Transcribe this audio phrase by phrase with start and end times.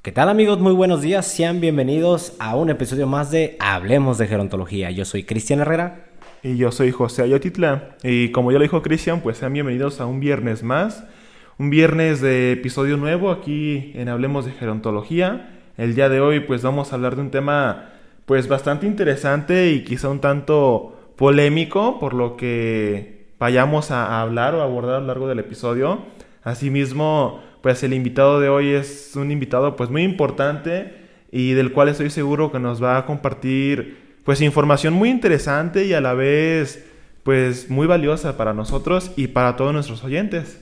[0.00, 0.60] ¿Qué tal amigos?
[0.60, 4.92] Muy buenos días, sean bienvenidos a un episodio más de Hablemos de Gerontología.
[4.92, 6.04] Yo soy Cristian Herrera.
[6.44, 7.96] Y yo soy José Ayotitla.
[8.04, 11.04] Y como ya lo dijo Cristian, pues sean bienvenidos a un viernes más.
[11.58, 15.58] Un viernes de episodio nuevo aquí en Hablemos de Gerontología.
[15.76, 17.90] El día de hoy pues vamos a hablar de un tema
[18.24, 24.62] pues bastante interesante y quizá un tanto polémico por lo que vayamos a hablar o
[24.62, 26.02] abordar a lo largo del episodio.
[26.44, 30.94] Asimismo, pues el invitado de hoy es un invitado pues muy importante
[31.32, 35.92] y del cual estoy seguro que nos va a compartir pues información muy interesante y
[35.94, 36.84] a la vez
[37.22, 40.60] pues muy valiosa para nosotros y para todos nuestros oyentes.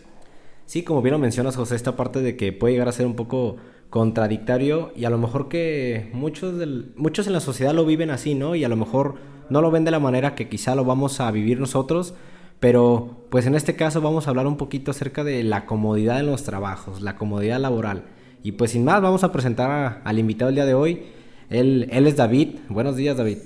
[0.67, 3.15] Sí, como bien lo mencionas José, esta parte de que puede llegar a ser un
[3.15, 3.57] poco
[3.91, 8.35] contradictorio y a lo mejor que muchos, del, muchos en la sociedad lo viven así,
[8.35, 8.57] ¿no?
[8.57, 9.15] Y a lo mejor
[9.49, 12.15] no lo ven de la manera que quizá lo vamos a vivir nosotros,
[12.61, 16.27] pero pues en este caso vamos a hablar un poquito acerca de la comodidad en
[16.27, 18.05] los trabajos, la comodidad laboral.
[18.43, 21.07] Y pues sin más, vamos a presentar al invitado el día de hoy.
[21.51, 22.57] Él, él es David.
[22.69, 23.39] Buenos días, David.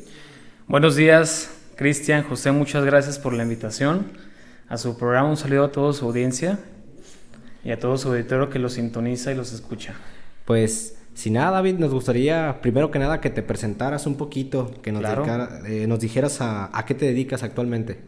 [0.68, 4.06] Buenos días, Cristian, José, muchas gracias por la invitación
[4.68, 5.28] a su programa.
[5.30, 6.58] Un saludo a toda su audiencia
[7.64, 9.94] y a todo su auditorio que los sintoniza y los escucha.
[10.44, 14.92] Pues sin nada, David, nos gustaría primero que nada que te presentaras un poquito, que
[14.92, 15.22] nos, Claro.
[15.24, 17.98] dedicara- eh, nos dijeras a, a qué te dedicas actualmente.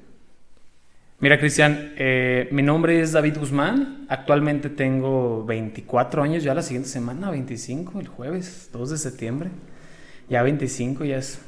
[1.23, 4.07] Mira, Cristian, eh, mi nombre es David Guzmán.
[4.09, 9.51] Actualmente tengo 24 años, ya la siguiente semana, 25, el jueves 2 de septiembre.
[10.29, 11.41] Ya 25, ya es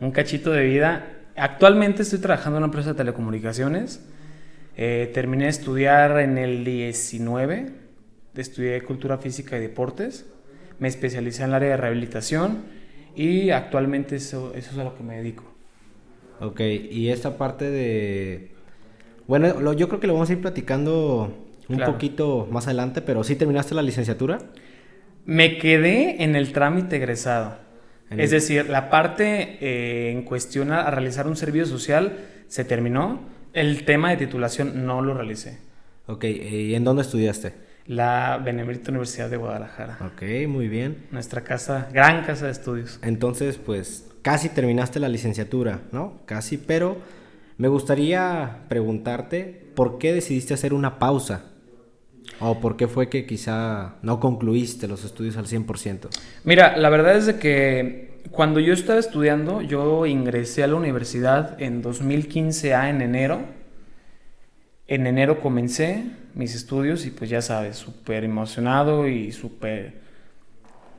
[0.00, 1.06] un cachito de vida.
[1.36, 4.04] Actualmente estoy trabajando en una empresa de telecomunicaciones.
[4.76, 7.70] Eh, terminé de estudiar en el 19,
[8.34, 10.26] estudié Cultura Física y Deportes.
[10.80, 12.64] Me especialicé en el área de rehabilitación
[13.14, 15.44] y actualmente eso, eso es a lo que me dedico.
[16.40, 18.51] Ok, y esta parte de...
[19.26, 21.36] Bueno, lo- yo creo que lo vamos a ir platicando
[21.68, 21.92] un Claro.
[21.92, 24.38] poquito más adelante, pero ¿sí terminaste la licenciatura?
[25.24, 27.56] Me quedé en el trámite egresado.
[28.10, 32.18] En Es el- decir, la parte eh, en cuestión a, a realizar un servicio social
[32.48, 33.20] se terminó.
[33.54, 35.58] El tema de titulación no lo realicé.
[36.06, 37.54] Ok, ¿y en dónde estudiaste?
[37.86, 39.98] La Benemérita Universidad de Guadalajara.
[40.04, 41.06] Ok, muy bien.
[41.10, 42.98] Nuestra casa, gran casa de estudios.
[43.02, 46.20] Entonces, pues casi terminaste la licenciatura, ¿no?
[46.26, 46.96] Casi, pero
[47.58, 51.44] me gustaría preguntarte por qué decidiste hacer una pausa.
[52.40, 56.08] O por qué fue que quizá no concluiste los estudios al 100%.
[56.44, 61.60] Mira, la verdad es de que cuando yo estaba estudiando, yo ingresé a la universidad
[61.60, 63.40] en 2015 a en enero.
[64.88, 66.04] En enero comencé
[66.34, 70.00] mis estudios y pues ya sabes, súper emocionado y súper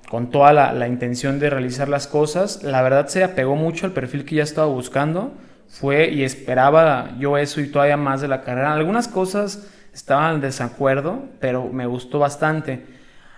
[0.10, 2.64] con toda la, la intención de realizar las cosas.
[2.64, 5.34] La verdad se apegó mucho al perfil que ya estaba buscando.
[5.74, 8.74] Fue y esperaba yo eso y todavía más de la carrera.
[8.74, 12.86] Algunas cosas estaban en desacuerdo, pero me gustó bastante.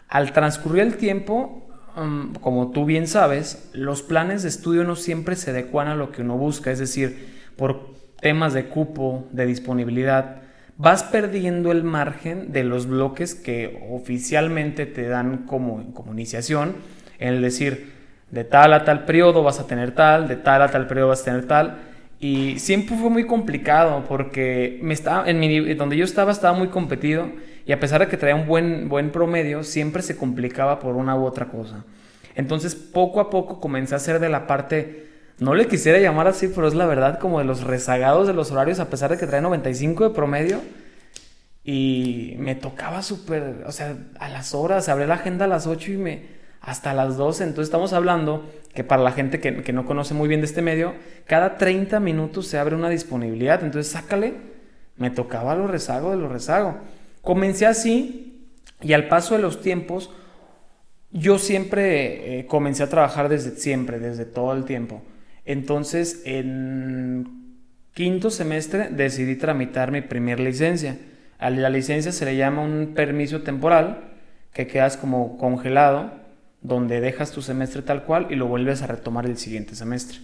[0.09, 1.66] Al transcurrir el tiempo,
[1.96, 6.12] mm, como tú bien sabes, los planes de estudio no siempre se adecuan a lo
[6.12, 10.41] que uno busca, es decir, por temas de cupo, de disponibilidad,
[10.78, 16.75] vas perdiendo el margen de los bloques que oficialmente te dan como, como iniciación,
[17.17, 17.94] en el decir,
[18.29, 21.22] de tal a tal periodo vas a tener tal, de tal a tal periodo vas
[21.22, 26.05] a tener tal, y siempre fue muy complicado porque me estaba, en mi, donde yo
[26.05, 27.29] estaba estaba muy competido
[27.65, 31.15] y a pesar de que traía un buen, buen promedio, siempre se complicaba por una
[31.15, 31.83] u otra cosa.
[32.35, 35.07] Entonces poco a poco comencé a hacer de la parte,
[35.39, 38.51] no le quisiera llamar así, pero es la verdad como de los rezagados de los
[38.51, 40.61] horarios a pesar de que traía 95 de promedio.
[41.67, 45.93] Y me tocaba súper, o sea, a las horas, abrí la agenda a las 8
[45.93, 46.34] y me,
[46.65, 47.43] hasta las 12.
[47.43, 48.43] Entonces estamos hablando
[48.73, 50.93] que para la gente que, que no conoce muy bien de este medio,
[51.25, 53.63] cada 30 minutos se abre una disponibilidad.
[53.63, 54.33] Entonces sácale,
[54.97, 56.77] me tocaba lo rezago de lo rezago.
[57.21, 58.49] Comencé así
[58.81, 60.11] y al paso de los tiempos,
[61.11, 65.01] yo siempre eh, comencé a trabajar desde siempre, desde todo el tiempo.
[65.45, 67.55] Entonces, en
[67.93, 70.97] quinto semestre decidí tramitar mi primer licencia.
[71.37, 74.11] A la licencia se le llama un permiso temporal,
[74.51, 76.24] que quedas como congelado,
[76.66, 80.20] donde dejas tu semestre tal cual y lo vuelves a retomar el siguiente semestre.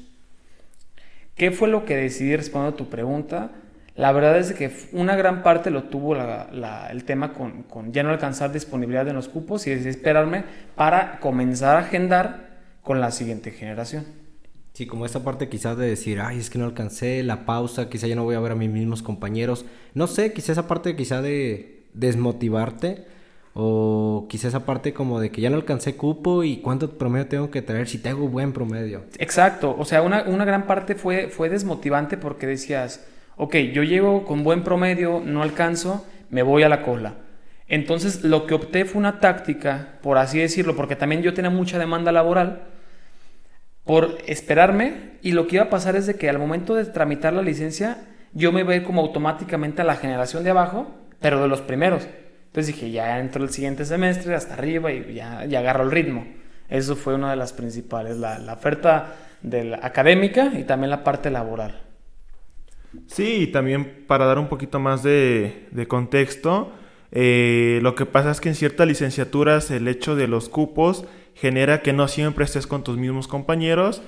[1.35, 3.51] ¿Qué fue lo que decidí respondiendo a tu pregunta?
[3.95, 8.51] La verdad es que una gran parte lo tuvo el tema con, ya no alcanzar
[8.51, 10.43] disponibilidad en los cupos y decidí esperarme
[10.75, 12.49] para comenzar a agendar
[12.81, 14.05] con la siguiente generación.
[14.73, 18.07] Sí, como esta parte quizás de decir, ay, es que no alcancé la pausa, quizá
[18.07, 19.65] ya no voy a ver a mis mismos compañeros.
[19.93, 23.05] No sé, quizá esa parte quizá de desmotivarte
[23.53, 27.51] o quizá esa parte como de que ya no alcancé cupo y cuánto promedio tengo
[27.51, 29.03] que traer si tengo buen promedio.
[29.17, 33.05] Exacto, o sea, una, una gran parte fue, fue desmotivante porque decías,
[33.35, 37.15] ok, yo llego con buen promedio, no alcanzo, me voy a la cola.
[37.67, 41.79] Entonces lo que opté fue una táctica, por así decirlo, porque también yo tenía mucha
[41.79, 42.63] demanda laboral,
[43.83, 47.33] por esperarme y lo que iba a pasar es de que al momento de tramitar
[47.33, 47.97] la licencia
[48.33, 50.87] yo me ir como automáticamente a la generación de abajo,
[51.19, 52.07] pero de los primeros.
[52.51, 56.27] Entonces dije, ya entro el siguiente semestre hasta arriba y ya, ya agarro el ritmo.
[56.67, 61.31] Eso fue una de las principales, la, oferta de la académica y también la parte
[61.31, 61.79] laboral.
[63.07, 66.73] Sí, y también para dar un poquito más de, de contexto,
[67.13, 71.05] eh, lo que pasa es que en ciertas licenciaturas el hecho de los cupos
[71.35, 74.01] genera que no siempre estés con tus mismos compañeros,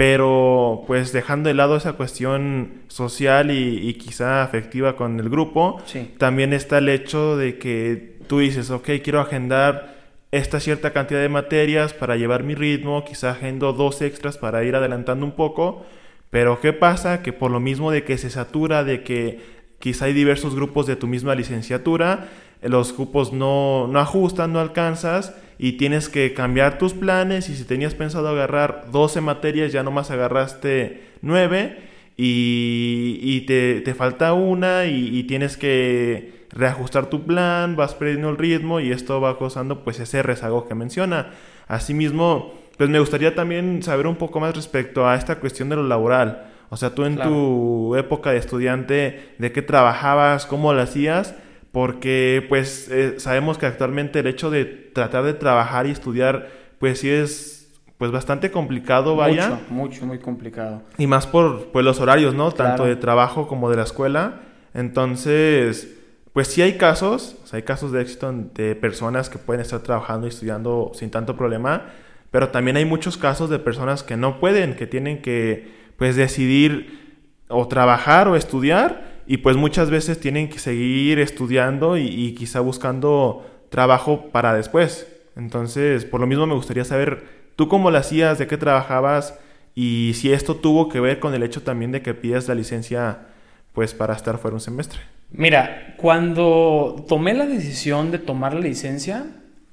[0.00, 5.76] pero pues dejando de lado esa cuestión social y, quizá afectiva con el grupo,
[6.16, 9.96] también está el hecho de que tú dices, ok, quiero agendar
[10.30, 14.74] esta cierta cantidad de materias para llevar mi ritmo, quizá agendo dos extras para ir
[14.74, 15.84] adelantando un poco,
[16.30, 17.22] pero ¿qué pasa?
[17.22, 19.40] Que por lo mismo de que se satura, de que
[19.80, 22.26] quizá hay diversos grupos de tu misma licenciatura,
[22.62, 27.64] los grupos no, no ajustan, no alcanzas y tienes que cambiar tus planes y si
[27.64, 31.90] tenías pensado agarrar 12 materias ya nomás agarraste 9
[32.22, 38.92] y, te, falta una y, tienes que reajustar tu plan, vas perdiendo el ritmo y
[38.92, 41.30] esto va causando pues ese rezago que menciona.
[41.66, 45.84] Asimismo, pues me gustaría también saber un poco más respecto a esta cuestión de lo
[45.84, 46.50] laboral.
[46.68, 50.44] O sea, tú en tu época de estudiante, ¿de qué trabajabas?
[50.46, 51.34] ¿Cómo lo hacías?
[51.72, 57.00] Porque pues eh, sabemos que actualmente el hecho de tratar de trabajar y estudiar pues
[57.00, 57.60] sí es
[57.98, 59.50] pues bastante complicado, vaya.
[59.50, 60.82] Mucho, mucho, muy complicado.
[60.96, 62.50] Y más por pues, los horarios, ¿no?
[62.50, 64.40] Tanto de trabajo como de la escuela.
[64.72, 65.98] Entonces,
[66.32, 70.30] pues sí hay casos, hay casos de éxito de personas que pueden estar trabajando y
[70.30, 71.90] estudiando sin tanto problema,
[72.30, 77.18] pero también hay muchos casos de personas que no pueden, que tienen que pues decidir
[77.48, 83.46] o trabajar o estudiar y pues muchas veces tienen que seguir estudiando y, quizá buscando
[83.68, 85.06] trabajo para después.
[85.36, 87.22] Entonces, por lo mismo me gustaría saber,
[87.54, 88.40] ¿tú cómo lo hacías?
[88.40, 89.38] ¿De qué trabajabas?
[89.72, 93.28] Y si esto tuvo que ver con el hecho también de que pidas la licencia
[93.72, 94.98] pues para estar fuera un semestre.
[95.30, 99.26] Mira, cuando tomé la decisión de tomar la licencia,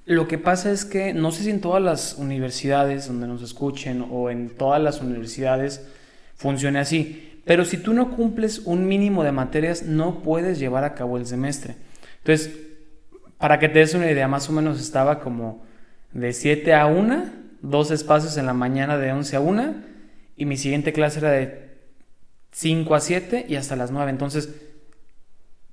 [0.06, 4.06] lo que pasa es que no sé si en todas las universidades donde nos escuchen
[4.12, 5.84] o en todas las universidades
[6.36, 7.27] funcione así.
[7.48, 11.26] Pero si tú no cumples un mínimo de materias, no puedes llevar a cabo el
[11.26, 11.76] semestre.
[12.18, 12.54] Entonces,
[13.38, 15.64] para que te des una idea, más o menos estaba como
[16.12, 17.24] de 7 a 1,
[17.62, 19.76] dos espacios en la mañana de 11 a 1,
[20.36, 21.70] y mi siguiente clase era de
[22.52, 24.12] 5 a 7 y hasta las 9.
[24.12, 24.54] Entonces,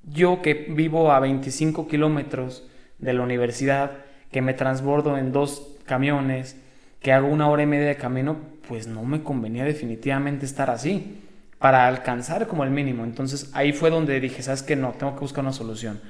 [0.04, 2.68] yo que vivo a 25 kilómetros
[2.98, 3.90] de la universidad,
[4.30, 6.56] que me transbordo en dos camiones,
[7.00, 8.36] que hago una hora y media de camino,
[8.68, 11.23] pues no me convenía definitivamente estar así
[11.58, 13.04] para alcanzar como el mínimo.
[13.04, 14.76] Entonces ahí fue donde dije, ¿sabes qué?
[14.76, 16.00] No, tengo que buscar una solución.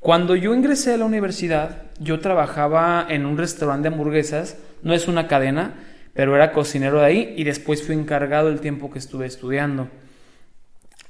[0.00, 5.08] Cuando yo ingresé a la universidad, yo trabajaba en un restaurante de hamburguesas, no es
[5.08, 5.74] una cadena,
[6.14, 9.88] pero era cocinero de ahí y después fui encargado el tiempo que estuve estudiando.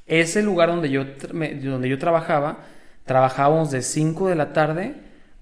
[0.07, 2.61] Ese lugar donde yo, donde yo trabajaba,
[3.05, 4.95] trabajábamos de 5 de la tarde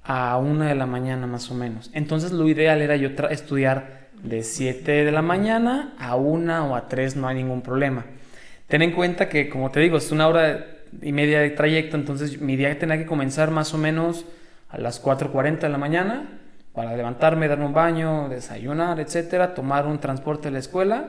[0.03, 1.91] a 1 de la mañana más o menos.
[1.95, 6.89] Entonces lo ideal era yo estudiar de 7 de la mañana a 1 o a
[6.89, 8.05] 3, no hay ningún problema.
[8.67, 10.67] Ten en cuenta que, como te digo, es una hora
[11.03, 14.25] y media de trayecto, entonces mi día tenía que comenzar más o menos
[14.69, 16.41] a las 4.40 de la mañana
[16.73, 21.09] para levantarme, darme un baño, desayunar, etcétera, tomar un transporte a la escuela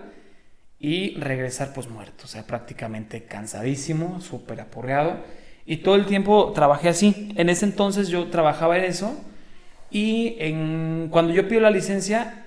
[0.80, 5.18] y regresar pues muerto, o sea, prácticamente cansadísimo, súper aporreado.
[5.66, 7.34] Y todo el tiempo trabajé así.
[7.36, 9.20] En ese entonces yo trabajaba en eso
[9.90, 10.38] y
[11.10, 12.46] cuando yo pido la licencia,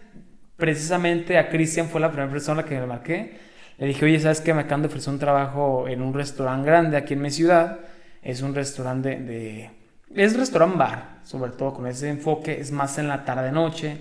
[0.60, 3.50] precisamente a Cristian fue la primera persona que me marqué
[3.80, 4.52] le dije, oye, ¿sabes qué?
[4.52, 7.78] Me acaban de ofrecer un trabajo en un restaurante grande aquí en mi ciudad.
[8.20, 9.70] Es un restaurante de...
[10.14, 12.60] Es restaurante bar, sobre todo con ese enfoque.
[12.60, 13.96] Es más en la tarde-noche.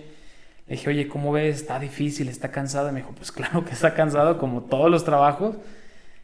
[0.68, 1.62] Le dije, oye, ¿cómo ves?
[1.62, 2.90] Está difícil, está cansado.
[2.90, 5.56] Y me dijo, pues claro que está cansado, como todos los trabajos.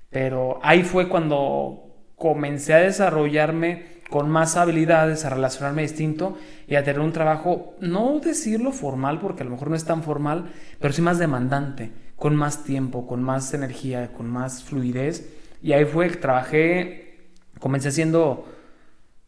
[0.09, 6.83] Pero ahí fue cuando comencé a desarrollarme con más habilidades, a relacionarme distinto y a
[6.83, 10.93] tener un trabajo, no decirlo formal, porque a lo mejor no es tan formal, pero
[10.93, 15.29] sí más demandante con más tiempo, con más energía, con más fluidez.
[15.61, 18.47] Y ahí fue trabajé, comencé siendo,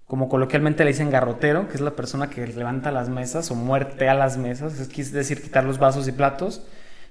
[0.05, 4.07] como coloquialmente le dicen, garrotero, que es la persona que levanta las mesas o muerte
[4.07, 6.65] a las mesas, es decir, quitar los vasos y platos.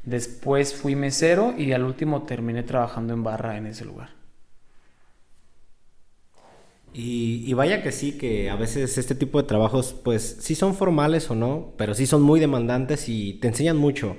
[0.04, 4.11] Después fui mesero y al último terminé trabajando en barra en ese lugar.
[6.99, 10.75] Y, y, vaya que sí, que a veces este tipo de trabajos, pues sí son
[10.75, 14.17] formales o no, pero sí son muy demandantes y te enseñan mucho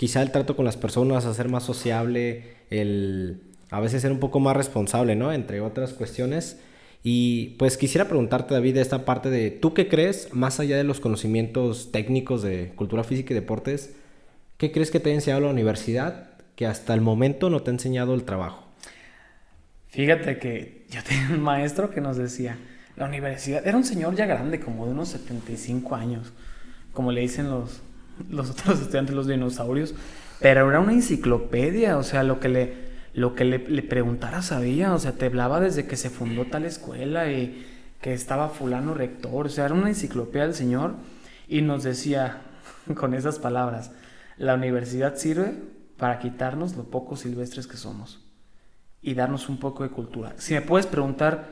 [0.00, 4.40] quizá el trato con las personas, hacer más sociable, el a veces ser un poco
[4.40, 5.30] más responsable, ¿no?
[5.30, 6.58] Entre otras cuestiones.
[7.02, 11.00] Y pues quisiera preguntarte, David, esta parte de, ¿tú qué crees, más allá de los
[11.00, 13.94] conocimientos técnicos de cultura física y deportes,
[14.56, 17.74] qué crees que te ha enseñado la universidad que hasta el momento no te ha
[17.74, 18.69] enseñado el trabajo?
[19.90, 22.56] Fíjate que yo tenía un maestro que nos decía,
[22.96, 26.32] la universidad, era un señor ya grande, como de unos 75 años,
[26.92, 27.82] como le dicen los,
[28.28, 29.94] los otros estudiantes, los dinosaurios,
[30.40, 32.74] pero era una enciclopedia, o sea, lo que le,
[33.14, 36.64] lo que le, le preguntara sabía, o sea, te hablaba desde que se fundó tal
[36.64, 37.66] escuela y
[38.00, 40.94] que estaba fulano rector, o sea, era una enciclopedia del señor
[41.48, 42.42] y nos decía
[42.94, 43.92] con esas palabras,
[44.38, 45.52] la universidad sirve
[45.98, 48.29] para quitarnos lo poco silvestres que somos
[49.02, 50.34] y darnos un poco de cultura.
[50.38, 51.48] Si me puedes preguntar,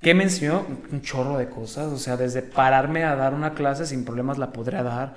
[0.00, 0.66] ¿qué me enseñó?
[0.90, 4.52] Un chorro de cosas, o sea, desde pararme a dar una clase sin problemas la
[4.52, 5.14] podría dar,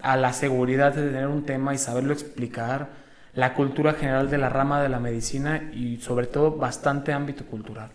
[0.00, 2.88] a la seguridad de tener un tema y saberlo explicar,
[3.34, 7.90] la cultura general de la rama de la medicina y sobre todo bastante ámbito cultural.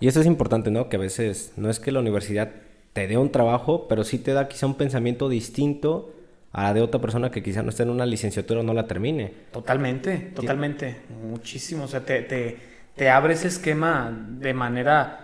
[0.00, 0.88] Y eso es importante, ¿no?
[0.88, 2.50] Que a veces no es que la universidad
[2.92, 6.12] te dé un trabajo, pero sí te da quizá un pensamiento distinto
[6.52, 8.86] a la de otra persona que quizá no esté en una licenciatura o no la
[8.86, 9.32] termine.
[9.52, 11.84] Totalmente, totalmente, muchísimo.
[11.84, 12.56] O sea, te, te,
[12.96, 15.18] te abre ese esquema de manera...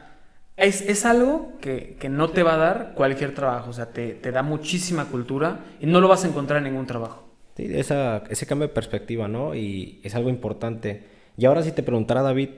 [0.57, 4.15] Es, es algo que, que, no te va a dar cualquier trabajo, o sea, te,
[4.15, 7.29] te, da muchísima cultura y no lo vas a encontrar en ningún trabajo.
[7.57, 9.55] Sí, esa, ese cambio de perspectiva, ¿no?
[9.55, 11.05] Y es algo importante.
[11.37, 12.49] Y ahora si te preguntara, David,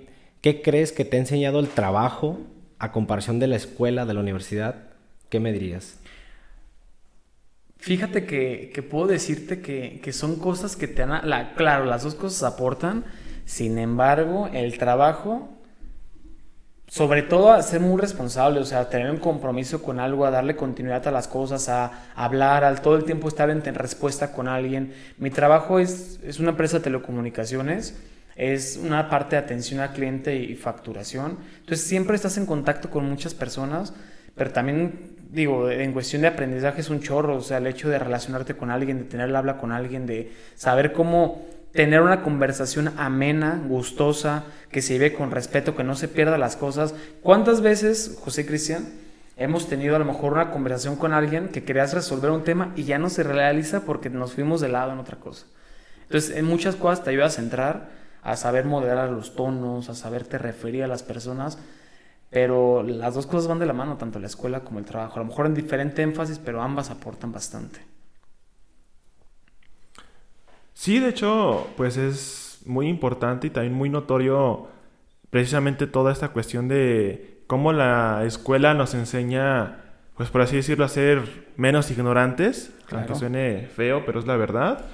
[0.40, 2.38] ¿qué crees que te ha enseñado el trabajo
[2.78, 4.76] a comparación de la escuela, de la universidad?
[5.28, 5.98] ¿Qué me dirías?
[7.80, 11.28] Fíjate que, que puedo decirte que, que, son cosas que te han...
[11.28, 13.04] La, claro, las dos cosas aportan,
[13.44, 15.48] sin embargo, el trabajo,
[16.86, 20.56] sobre todo a ser muy responsable, o sea, tener un compromiso con algo, a darle
[20.56, 24.92] continuidad a las cosas, a, hablar, al todo el tiempo estar en respuesta con alguien.
[25.18, 27.96] Mi trabajo es, es una empresa de telecomunicaciones,
[28.36, 31.38] es una parte de atención al cliente y facturación.
[31.60, 33.92] Entonces siempre estás en contacto con muchas personas,
[34.34, 37.98] pero también digo, en cuestión de aprendizaje es un chorro, o sea, el hecho de
[37.98, 42.92] relacionarte con alguien, de tener el habla con alguien, de saber cómo tener una conversación
[42.98, 46.94] amena, gustosa, que se lleve con respeto, que no se pierda las cosas.
[47.22, 48.88] ¿Cuántas veces, José Cristian,
[49.36, 52.84] hemos tenido a lo mejor una conversación con alguien que querías resolver un tema y
[52.84, 55.46] ya no se realiza porque nos fuimos de lado en otra cosa?
[56.02, 57.90] Entonces, en muchas cosas te ayuda a centrar,
[58.22, 61.58] a saber moderar los tonos, a saberte referir a las personas
[62.30, 65.16] pero las dos cosas van de la mano, tanto la escuela como el trabajo.
[65.16, 67.80] A lo mejor en diferente énfasis, pero ambas aportan bastante.
[70.80, 74.68] Sí, de hecho, pues es muy importante y también muy notorio
[75.28, 79.76] precisamente toda esta cuestión de cómo la escuela nos enseña,
[80.16, 83.04] pues por así decirlo, a ser menos ignorantes, claro.
[83.04, 84.86] aunque suene feo, pero es la verdad,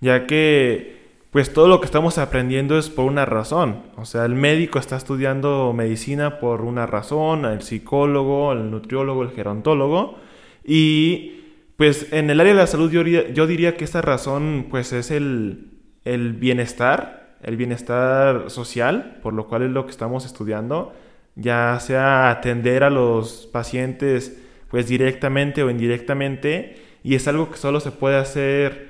[0.00, 3.84] ya que pues todo lo que estamos aprendiendo es por una razón.
[3.94, 9.30] O sea, el médico está estudiando medicina por una razón, el psicólogo, el nutriólogo, el
[9.30, 10.18] gerontólogo.
[10.64, 11.37] Y
[11.78, 15.78] pues en el área de la salud yo, diría que esta razón pues es el,
[16.04, 20.92] el bienestar, el bienestar social, por lo cual es lo que estamos estudiando,
[21.36, 27.78] ya sea atender a los pacientes pues directamente o indirectamente, y es algo que solo
[27.78, 28.88] se puede hacer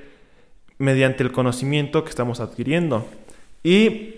[0.79, 3.07] mediante el conocimiento que estamos adquiriendo.
[3.63, 4.15] Y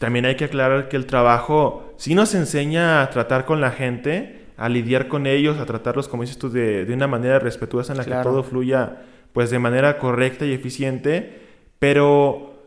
[0.00, 4.39] también hay que aclarar que el trabajo sí nos enseña a tratar con la gente,
[4.60, 7.98] a lidiar con ellos, a tratarlos, como dices tú, de, de una manera respetuosa en
[7.98, 8.20] la claro.
[8.20, 8.98] que todo fluya
[9.32, 11.40] pues de manera correcta y eficiente,
[11.78, 12.58] pero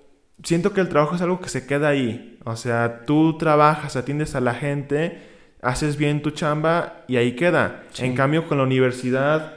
[0.41, 2.39] siento que el trabajo es algo que se queda ahí.
[2.45, 5.21] O sea, tú trabajas, atiendes a la gente,
[5.61, 7.83] haces bien tu chamba y ahí queda.
[7.91, 8.05] Sí.
[8.05, 9.53] En cambio, con la universidad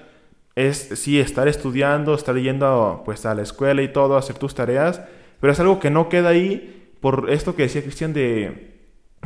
[0.56, 5.00] es sí estar estudiando, estar yendo pues a la escuela y todo, hacer tus tareas,
[5.40, 8.75] pero es algo que no queda ahí por esto que decía Cristian de,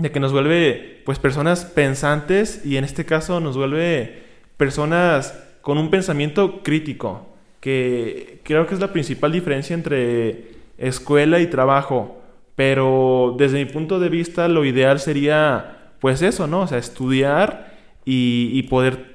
[0.00, 4.22] de que nos vuelve pues personas pensantes y en este caso nos vuelve
[4.56, 7.26] personas con un pensamiento crítico,
[7.60, 12.22] que creo que es la principal diferencia entre escuela y trabajo,
[12.56, 16.62] pero desde mi punto de vista lo ideal sería pues eso, ¿no?
[16.62, 17.74] O sea, estudiar
[18.06, 19.10] y, y poder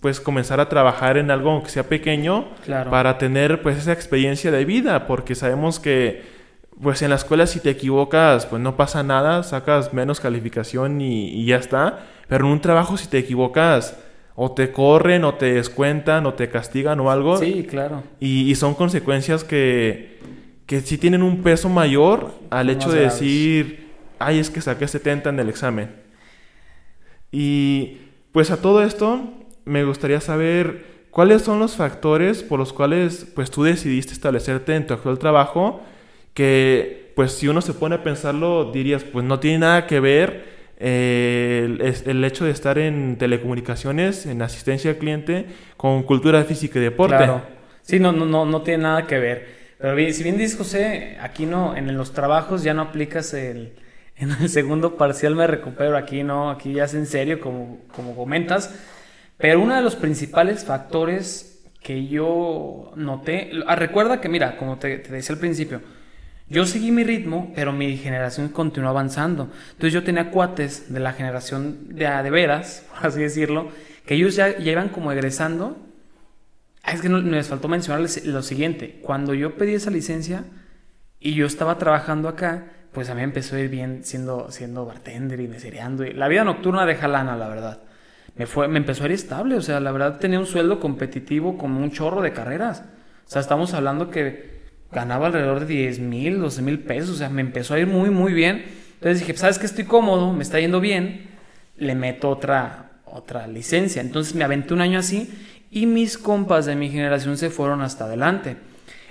[0.00, 2.90] pues comenzar a trabajar en algo aunque sea pequeño claro.
[2.90, 6.39] para tener pues esa experiencia de vida porque sabemos que
[6.82, 11.28] pues en la escuela si te equivocas pues no pasa nada sacas menos calificación y,
[11.28, 12.00] y ya está.
[12.28, 13.96] Pero en un trabajo si te equivocas
[14.34, 18.02] o te corren o te descuentan o te castigan o algo sí claro.
[18.20, 20.18] y, y son consecuencias que
[20.66, 23.20] que sí tienen un peso mayor al hecho de graves.
[23.20, 25.90] decir ay es que saqué 70 en el examen
[27.32, 27.98] y
[28.32, 29.20] pues a todo esto
[29.64, 34.86] me gustaría saber cuáles son los factores por los cuales pues tú decidiste establecerte en
[34.86, 35.82] tu actual trabajo
[36.34, 40.44] que pues si uno se pone a pensarlo dirías pues no tiene nada que ver
[40.78, 45.46] eh, el, el, hecho de estar en telecomunicaciones, en asistencia al cliente,
[45.76, 47.16] con cultura física y deporte.
[47.16, 47.42] Claro.
[47.82, 49.60] Sí, no, no, no, no tiene nada que ver.
[49.78, 53.74] Pero bien, si bien dices, José, aquí no, en los trabajos ya no aplicas el,
[54.16, 58.14] en el segundo parcial me recupero, aquí no, aquí ya es en serio, como, como
[58.14, 58.74] comentas.
[59.38, 64.98] Pero uno de los principales factores que yo noté, ah, recuerda que, mira, como te,
[64.98, 65.80] decía al principio,
[66.50, 69.48] yo seguí mi ritmo, pero mi generación continuó avanzando.
[69.70, 73.68] Entonces yo tenía cuates de la generación de, de veras, por así decirlo,
[74.04, 75.90] que ellos ya, ya iban como egresando
[76.82, 79.00] Ah, es que no, les faltó mencionarles lo siguiente.
[79.02, 80.44] Cuando yo pedí esa licencia
[81.18, 85.40] y yo estaba trabajando acá, pues a mí empezó a ir bien siendo, siendo bartender
[85.40, 86.04] y mesereando.
[86.04, 87.82] Y la vida nocturna de lana, la verdad.
[88.36, 89.56] Me, fue, me empezó a ir estable.
[89.56, 92.84] O sea, la verdad tenía un sueldo competitivo como un chorro de carreras.
[93.26, 94.59] O sea, estamos hablando que
[94.92, 97.10] ganaba alrededor de 10 mil, 12 mil pesos.
[97.10, 98.64] O sea, me empezó a ir muy, muy bien.
[98.94, 101.28] Entonces dije, ¿sabes que Estoy cómodo, me está yendo bien.
[101.76, 104.02] Le meto otra, otra licencia.
[104.02, 105.30] Entonces me aventé un año así
[105.70, 108.56] y mis compas de mi generación se fueron hasta adelante.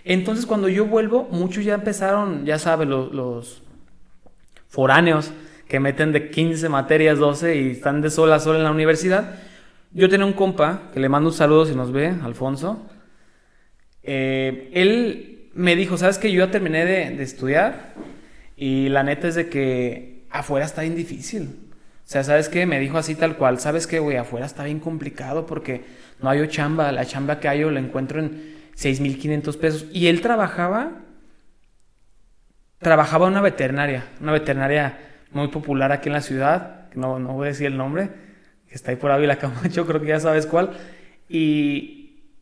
[0.03, 3.63] Entonces cuando yo vuelvo, muchos ya empezaron, ya sabes, los,
[4.67, 5.31] foráneos
[5.67, 9.35] que meten de 15 materias, 12 y están de sol a sol en la universidad.
[9.91, 12.85] Yo tenía un compa que le mando un saludo si nos ve, Alfonso.
[14.03, 17.93] Eh, él me dijo, ¿sabes que Yo ya terminé de, de, estudiar
[18.55, 21.49] y la neta es de que afuera está bien difícil.
[22.05, 22.65] O sea, ¿sabes qué?
[22.65, 24.15] Me dijo así tal cual, ¿sabes qué, güey?
[24.15, 25.83] Afuera está bien complicado porque
[26.21, 29.85] no hay chamba, la chamba que hay yo la encuentro en 6.500 pesos.
[29.91, 30.93] Y él trabajaba,
[32.79, 34.97] trabajaba en una veterinaria, una veterinaria
[35.31, 38.09] muy popular aquí en la ciudad, no, no voy a decir el nombre,
[38.69, 40.71] que está ahí por Ávila Camacho, creo que ya sabes cuál.
[41.27, 41.98] Y,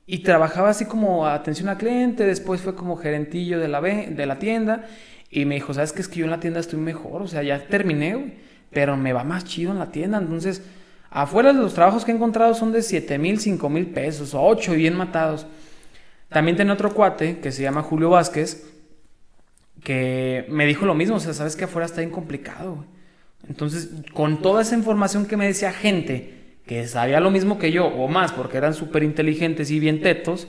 [0.07, 4.39] y trabajaba así como atención al cliente, después fue como gerentillo de la, de la
[4.39, 4.87] tienda.
[5.29, 6.01] Y me dijo, ¿sabes qué?
[6.01, 9.13] Es que yo en la tienda estoy mejor, o sea, ya terminé, güey pero me
[9.13, 10.17] va más chido en la tienda.
[10.17, 10.61] Entonces,
[11.09, 14.73] afuera de los trabajos que he encontrado son de 7 mil, 5 mil pesos, 8
[14.73, 15.47] bien matados.
[16.29, 18.65] También tenía otro cuate que se llama Julio Vázquez,
[19.83, 22.85] que me dijo lo mismo, o sea, sabes que afuera está bien complicado.
[23.47, 26.36] Entonces, con toda esa información que me decía gente
[26.67, 30.47] que sabía lo mismo que yo, o más, porque eran súper inteligentes y bien tetos,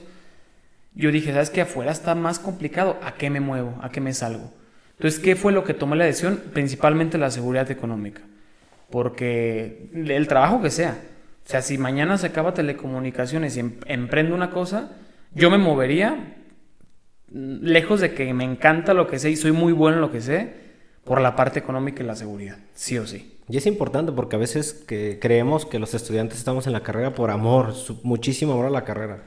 [0.95, 2.99] yo dije, ¿sabes que afuera está más complicado?
[3.03, 3.79] ¿A qué me muevo?
[3.83, 4.53] ¿A qué me salgo?
[4.97, 6.43] Entonces, ¿qué fue lo que tomó la decisión?
[6.53, 8.23] Principalmente la seguridad económica.
[8.91, 10.99] Porque el trabajo que sea.
[11.47, 14.91] O sea, si mañana se acaba telecomunicaciones y em, emprendo una cosa,
[15.35, 16.35] yo me movería
[17.31, 20.21] lejos de que me encanta lo que sé y soy muy bueno en lo que
[20.21, 20.53] sé,
[21.05, 23.38] por la parte económica y la seguridad, sí o sí.
[23.49, 27.15] Y es importante porque a veces que creemos que los estudiantes estamos en la carrera
[27.15, 29.23] por amor, muchísimo amor a la carrera.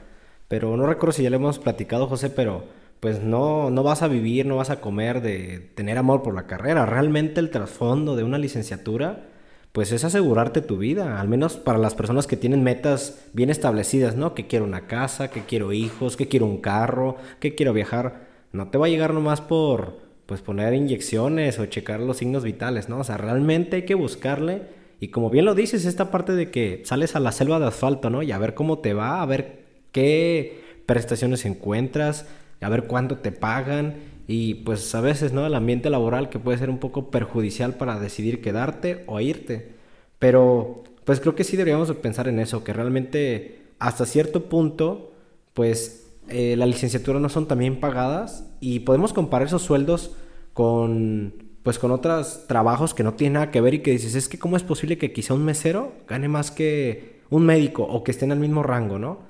[0.48, 2.64] Pero no recuerdo si ya le hemos platicado, José, pero
[3.00, 6.46] pues no, no vas a vivir, no vas a comer de tener amor por la
[6.46, 6.86] carrera.
[6.86, 9.24] Realmente el trasfondo de una licenciatura,
[9.72, 14.14] pues es asegurarte tu vida, al menos para las personas que tienen metas bien establecidas,
[14.14, 14.34] ¿no?
[14.34, 18.28] Que quiero una casa, que quiero hijos, que quiero un carro, que quiero viajar.
[18.52, 20.01] No te va a llegar nomás por,
[20.32, 23.00] pues poner inyecciones o checar los signos vitales, ¿no?
[23.00, 24.62] O sea, realmente hay que buscarle.
[24.98, 28.08] Y como bien lo dices, esta parte de que sales a la selva de asfalto,
[28.08, 28.22] ¿no?
[28.22, 29.58] Y a ver cómo te va, a ver
[29.92, 32.24] qué prestaciones encuentras,
[32.62, 35.44] a ver cuánto te pagan y pues a veces, ¿no?
[35.46, 39.72] El ambiente laboral que puede ser un poco perjudicial para decidir quedarte o irte.
[40.18, 45.12] Pero pues creo que sí deberíamos pensar en eso, que realmente hasta cierto punto,
[45.52, 50.12] pues eh, las licenciaturas no son también pagadas y podemos comparar esos sueldos
[50.52, 54.28] con pues con otros trabajos que no tienen nada que ver y que dices, es
[54.28, 58.10] que cómo es posible que quizá un mesero gane más que un médico o que
[58.10, 59.20] esté en el mismo rango, ¿no?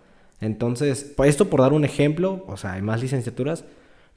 [0.41, 3.65] Entonces, pues, esto por dar un ejemplo, o sea, hay más licenciaturas,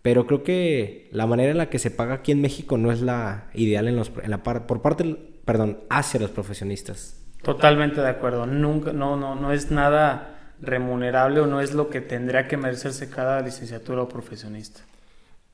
[0.01, 3.01] pero creo que la manera en la que se paga aquí en México no es
[3.01, 7.21] la ideal en los, por parte, perdón, hacia los profesionistas.
[7.41, 8.47] Totalmente de acuerdo.
[8.47, 13.09] Nunca, no, no, no es nada remunerable o no es lo que tendría que merecerse
[13.09, 14.81] cada licenciatura o profesionista.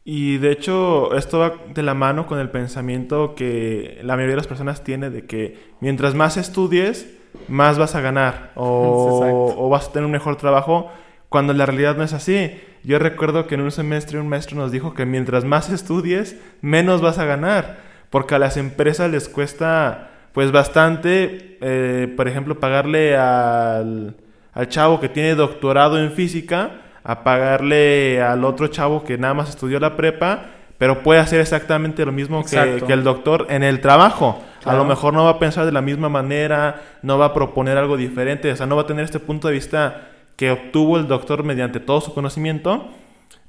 [0.04, 4.38] Y de hecho, esto va de la mano con el pensamiento que la mayoría de
[4.38, 9.92] las personas tiene de que mientras más estudies, más vas a ganar o, vas a
[9.92, 10.92] tener un mejor trabajo,
[11.30, 12.52] cuando en la realidad no es así.
[12.84, 17.02] Yo recuerdo que en un semestre un maestro nos dijo que mientras más estudies, menos
[17.02, 17.78] vas a ganar,
[18.10, 24.16] porque a las empresas les cuesta pues bastante, eh, por ejemplo, pagarle al,
[24.54, 29.50] al chavo que tiene doctorado en física, a pagarle al otro chavo que nada más
[29.50, 30.46] estudió la prepa,
[30.78, 34.42] pero puede hacer exactamente lo mismo que, que, el doctor en el trabajo.
[34.66, 37.78] A lo mejor no va a pensar de la misma manera, no va a proponer
[37.78, 41.08] algo diferente, o sea, no va a tener este punto de vista que obtuvo el
[41.08, 42.88] doctor mediante todo su conocimiento,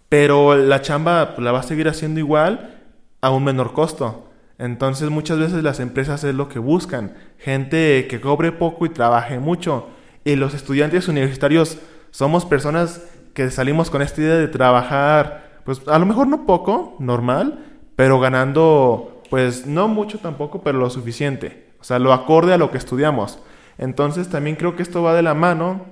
[0.09, 2.75] pero la chamba pues, la va a seguir haciendo igual
[3.23, 4.29] a un menor costo.
[4.59, 9.39] Entonces muchas veces las empresas es lo que buscan, gente que cobre poco y trabaje
[9.39, 9.89] mucho.
[10.25, 11.79] Y los estudiantes universitarios
[12.11, 13.03] somos personas
[13.35, 17.65] que salimos con esta idea de trabajar, pues a lo mejor no poco, normal,
[17.97, 21.69] pero ganando, pues no mucho tampoco, pero lo suficiente.
[21.81, 23.39] O sea, lo acorde a lo que estudiamos.
[23.79, 25.87] Entonces también creo que esto va de la mano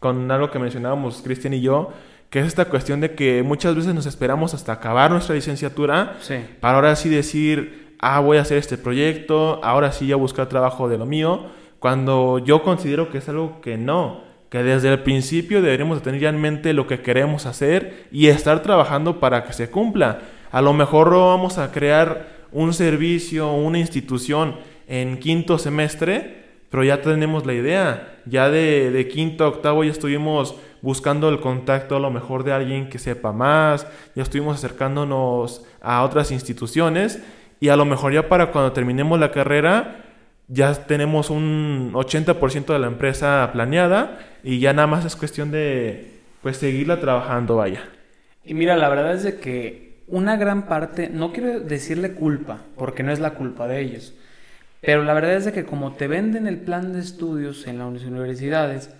[0.00, 1.90] con algo que mencionábamos Cristian y yo,
[2.30, 6.16] que es esta cuestión de que muchas veces nos esperamos hasta acabar nuestra licenciatura
[6.60, 10.88] para ahora sí decir, ah, voy a hacer este proyecto, ahora sí ya buscar trabajo
[10.88, 11.46] de lo mío,
[11.78, 16.28] cuando yo considero que es algo que no, que desde el principio deberíamos tener ya
[16.28, 20.22] en mente lo que queremos hacer y estar trabajando para que se cumpla.
[20.50, 24.56] A lo mejor vamos a crear un servicio, una institución
[24.88, 28.18] en quinto semestre, pero ya tenemos la idea.
[28.26, 32.88] Ya de, quinto a octavo ya estuvimos buscando el contacto a lo mejor de alguien
[32.88, 33.86] que sepa más,
[34.16, 37.22] ya estuvimos acercándonos a otras instituciones
[37.60, 40.09] y a lo mejor ya para cuando terminemos la carrera
[40.52, 46.20] ya tenemos un 80% de la empresa planeada y ya nada más es cuestión de
[46.42, 47.84] pues seguirla trabajando, vaya.
[48.44, 53.02] Y mira, la verdad es de que una gran parte, no quiero decirle culpa, porque
[53.02, 54.14] no es la culpa de ellos,
[54.80, 58.02] pero la verdad es de que como te venden el plan de estudios en las
[58.02, 58.90] universidades,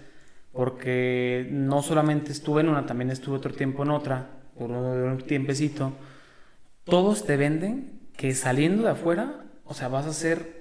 [0.53, 5.93] porque no solamente estuve en una, también estuve otro tiempo en otra, por un tiempecito,
[6.85, 10.60] todos te venden que saliendo de afuera, o sea, vas a ser,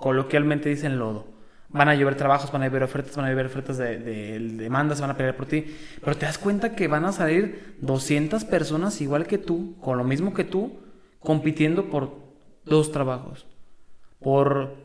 [0.00, 1.28] coloquialmente dicen lodo.
[1.68, 5.00] Van a llover trabajos, van a llover ofertas, van a llover ofertas de, de demandas,
[5.00, 5.64] van a pelear por ti.
[6.02, 10.02] Pero te das cuenta que van a salir 200 personas igual que tú, con lo
[10.02, 10.80] mismo que tú,
[11.20, 12.18] compitiendo por
[12.64, 13.46] dos trabajos
[14.20, 14.76] por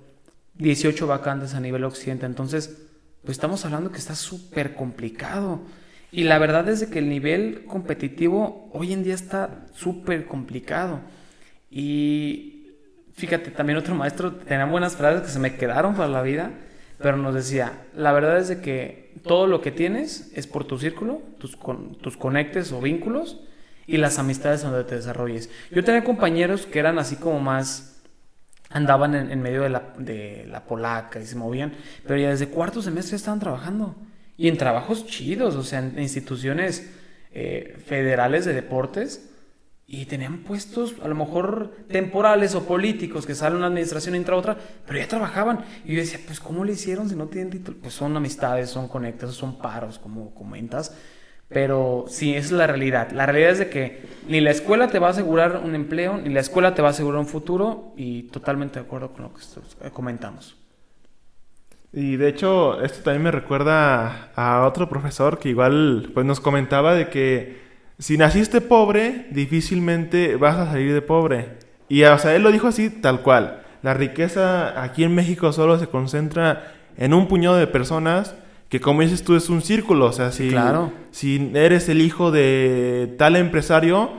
[0.56, 2.25] 18 vacantes a nivel occidente.
[2.25, 2.82] Entonces,
[3.23, 5.62] pues estamos hablando que está súper complicado.
[6.12, 11.01] Y la verdad es que el nivel competitivo hoy en día está súper complicado.
[11.69, 12.54] Y
[13.15, 16.51] fíjate, también otro maestro tenía buenas frases que se me quedaron para la vida,
[16.97, 20.78] pero nos decía, la verdad es de que todo lo que tienes es por tu
[20.78, 21.58] círculo, tus,
[22.01, 23.41] tus conectes o vínculos
[23.88, 25.49] y las amistades donde te desarrolles.
[25.71, 27.91] Yo tenía compañeros que eran así como más
[28.69, 31.73] andaban en, medio de la, de la, polaca y se movían,
[32.06, 33.95] pero ya desde cuarto semestre estaban trabajando.
[34.38, 36.91] Y en trabajos chidos, o sea, en instituciones
[37.32, 39.30] eh, federales de deportes.
[39.95, 44.58] Y tenían puestos, a lo mejor temporales o políticos, que sale una administración entra otra,
[44.86, 45.63] pero ya trabajaban.
[45.86, 47.77] Y yo decía, pues, ¿cómo le hicieron si no tienen título?
[47.81, 50.93] Pues son amistades, son conectas, son paros, como comentas.
[51.47, 53.12] Pero sí, es la realidad.
[53.12, 56.27] La realidad es de que ni la escuela te va a asegurar un empleo, ni
[56.27, 59.91] la escuela te va a asegurar un futuro, y totalmente de acuerdo con lo que
[59.91, 60.58] comentamos.
[61.93, 66.95] Y de hecho, esto también me recuerda a otro profesor que igual pues nos comentaba
[66.95, 67.64] de que
[67.99, 71.49] si naciste pobre, difícilmente vas a salir de pobre.
[71.88, 73.62] Y o sea, él lo dijo así tal cual.
[73.81, 78.36] La riqueza aquí en México solo se concentra en un puñado de personas
[78.69, 80.51] que como dices tú es un círculo, o sea, si,
[81.12, 84.10] si eres el hijo de tal empresario,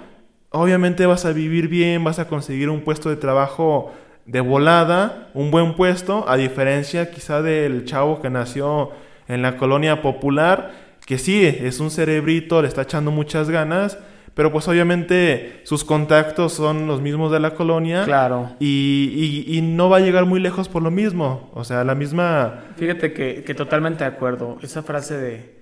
[0.51, 3.93] obviamente vas a vivir bien, vas a conseguir un puesto de trabajo
[4.25, 8.91] de volada, un buen puesto, a diferencia quizá del chavo que nació
[9.29, 13.97] en la colonia popular, que sí, es un cerebrito, le está echando muchas ganas,
[14.35, 18.05] pero pues obviamente sus contactos son los mismos de la colonia.
[18.05, 18.55] Claro.
[18.59, 21.51] Y, no va a llegar muy lejos por lo mismo.
[21.55, 22.65] O sea, la misma...
[22.77, 24.59] Fíjate que, que totalmente de acuerdo.
[24.63, 25.57] Esa frase de...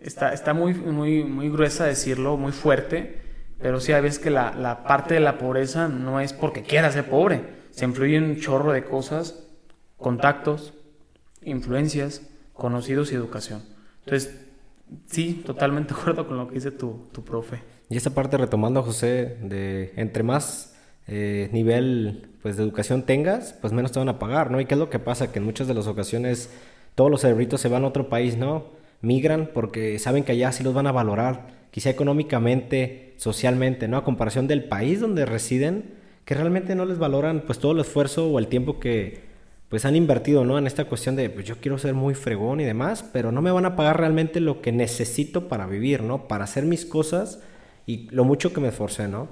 [0.00, 3.20] Está, está muy, muy, muy gruesa decirlo, muy fuerte,
[3.60, 6.94] pero sí hay veces que la, la parte de la pobreza no es porque quieras
[6.94, 7.42] ser pobre.
[7.70, 9.44] Se influye un chorro de cosas,
[9.96, 10.74] contactos,
[11.42, 13.62] influencias, conocidos y educación.
[14.04, 14.41] Entonces,
[15.06, 17.60] sí, totalmente de acuerdo con lo que dice tu, tu profe.
[17.88, 20.74] Y esta parte retomando, José, de entre más
[21.06, 24.60] eh, nivel pues, de educación tengas, pues menos te van a pagar, ¿no?
[24.60, 25.32] ¿Y qué es lo que pasa?
[25.32, 26.50] Que en muchas de las ocasiones
[26.94, 28.66] todos los cerebritos se van a otro país, ¿no?
[29.00, 33.96] Migran porque saben que allá sí los van a valorar, quizá económicamente, socialmente, ¿no?
[33.96, 38.28] A comparación del país donde residen, que realmente no les valoran pues todo el esfuerzo
[38.28, 39.31] o el tiempo que
[39.72, 40.58] pues han invertido, ¿no?
[40.58, 43.50] En esta cuestión de, pues yo quiero ser muy fregón y demás, pero no me
[43.50, 46.28] van a pagar realmente lo que necesito para vivir, ¿no?
[46.28, 47.40] Para hacer mis cosas
[47.86, 49.28] y lo mucho que me esforcé, ¿no?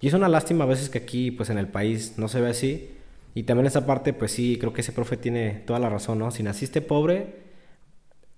[0.00, 2.48] Y es una lástima a veces que aquí, pues en el país no se ve
[2.48, 2.88] así.
[3.34, 6.30] Y también esa parte, pues sí, creo que ese profe tiene toda la razón, ¿no?
[6.30, 7.42] Si naciste pobre,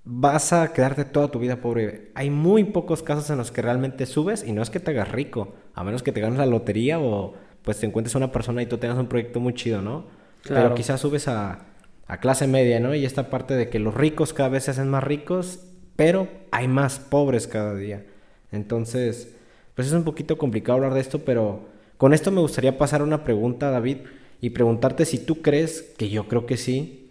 [0.03, 2.11] vas a quedarte toda tu vida pobre.
[2.17, 5.13] Hay muy pocos casos en los que realmente subes y no es que te hagas
[5.13, 8.67] rico, a menos que te ganes la lotería o pues te encuentres una persona y
[8.67, 10.24] tú tengas un proyecto muy chido, ¿no?
[10.47, 11.67] Pero quizás subes a,
[12.07, 12.95] a clase media, ¿no?
[12.95, 15.61] Y esta parte de que los ricos cada vez se hacen más ricos,
[15.97, 18.05] pero hay más pobres cada día.
[18.53, 19.35] Entonces,
[19.75, 23.25] pues es un poquito complicado hablar de esto, pero con esto me gustaría pasar una
[23.25, 23.99] pregunta, David,
[24.41, 27.09] y preguntarte si tú crees, que yo creo que sí,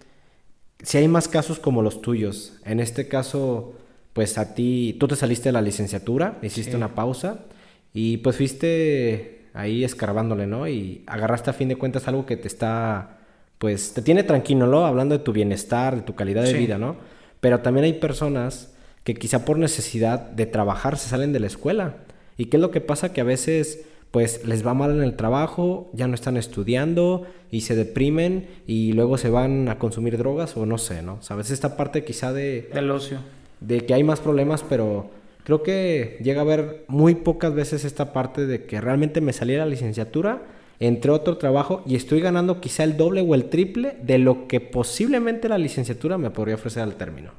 [0.83, 2.59] si hay más casos como los tuyos.
[2.65, 3.73] En este caso,
[4.13, 7.45] pues a ti, tú te saliste de la licenciatura, hiciste una pausa
[7.93, 10.67] y pues fuiste ahí escarbándole, ¿no?
[10.67, 13.19] Y agarraste a fin de cuentas algo que te está,
[13.63, 14.85] pues te tiene tranquilo, ¿no?
[14.85, 16.97] Hablando de tu bienestar, de tu calidad de vida, ¿no?
[17.39, 18.73] Pero también hay personas
[19.05, 21.95] que quizá por necesidad de trabajar se salen de la escuela.
[22.35, 23.13] ¿Y qué es lo que pasa?
[23.13, 27.61] Que a veces pues les va mal en el trabajo, ya no están estudiando y
[27.61, 31.21] se deprimen y luego se van a consumir drogas o no sé, ¿no?
[31.21, 32.69] Sabes, esta parte quizá de...
[32.73, 33.19] Del ocio.
[33.61, 35.09] De que hay más problemas, pero
[35.45, 39.63] creo que llega a haber muy pocas veces esta parte de que realmente me saliera
[39.63, 40.41] la licenciatura,
[40.87, 44.59] entre otro trabajo y estoy ganando quizá el doble o el triple de lo que
[44.59, 47.31] posiblemente la licenciatura me podría ofrecer al término.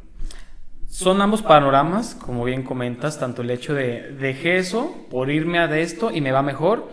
[0.88, 5.68] Son ambos panoramas, como bien comentas, tanto el hecho de dejé eso por irme a
[5.68, 6.88] de esto y me va mejor.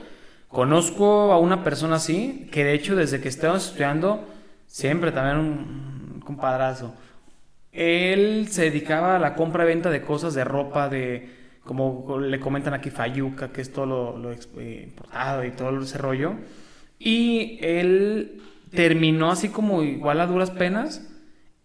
[0.49, 4.27] Conozco a una persona así, que de hecho desde que estábamos estudiando,
[4.67, 6.93] siempre también un compadrazo.
[7.71, 12.39] Él se dedicaba a la compra y venta de cosas de ropa, de como le
[12.39, 16.33] comentan aquí, Fayuca, que es todo lo, eh, importado y todo ese rollo.
[16.97, 21.07] Y él terminó así como igual a duras penas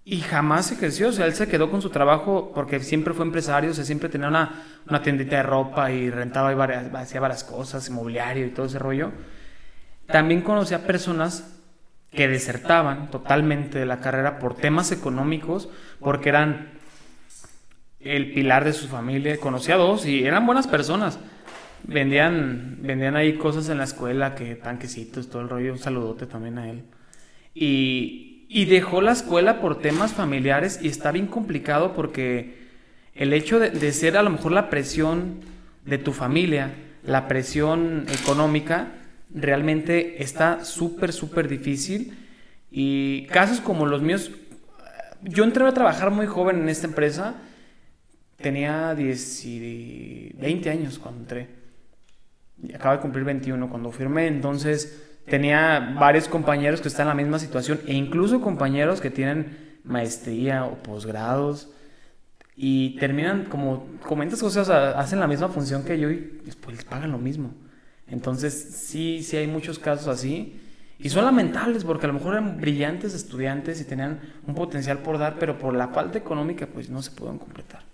[0.04, 3.24] y jamás se creció, o sea, él se quedó con su trabajo porque siempre fue
[3.24, 7.42] empresario, o siempre tenía una, una tiendita de ropa y rentaba y varias, hacía varias
[7.42, 9.11] cosas, inmobiliario y todo ese rollo.
[10.06, 11.56] También conocía personas
[12.12, 16.75] que desertaban totalmente de la carrera por temas económicos, porque eran
[18.07, 19.38] el pilar de su familia.
[19.38, 21.19] Conocía a dos y eran buenas personas.
[21.85, 25.73] Vendían, vendían ahí cosas en la escuela, que tanquecitos, todo el rollo.
[25.73, 26.85] Un saludote también a él.
[27.55, 32.66] Y, y dejó la escuela por temas familiares y está bien complicado porque
[33.16, 35.40] el hecho de, ser a lo mejor la presión
[35.85, 38.88] de tu familia, la presión económica,
[39.35, 42.16] realmente está súper, súper difícil.
[42.71, 44.31] Y casos como los míos,
[45.23, 47.37] yo entré a trabajar muy joven en esta empresa,
[48.37, 49.44] tenía 10
[50.38, 51.49] 20 años cuando entré.
[52.62, 57.14] Y acabo de cumplir 21 cuando firmé, entonces tenía varios compañeros que están en la
[57.14, 61.68] misma situación e incluso compañeros que tienen maestría o posgrados
[62.57, 67.12] y terminan como comentas cosas, hacen la misma función que yo y después les pagan
[67.12, 67.53] lo mismo.
[68.09, 70.61] Entonces, sí, sí hay muchos casos así
[70.99, 75.18] y son lamentables porque a lo mejor eran brillantes estudiantes y tenían un potencial por
[75.18, 77.86] dar, pero por la falta económica pues no se pueden completar.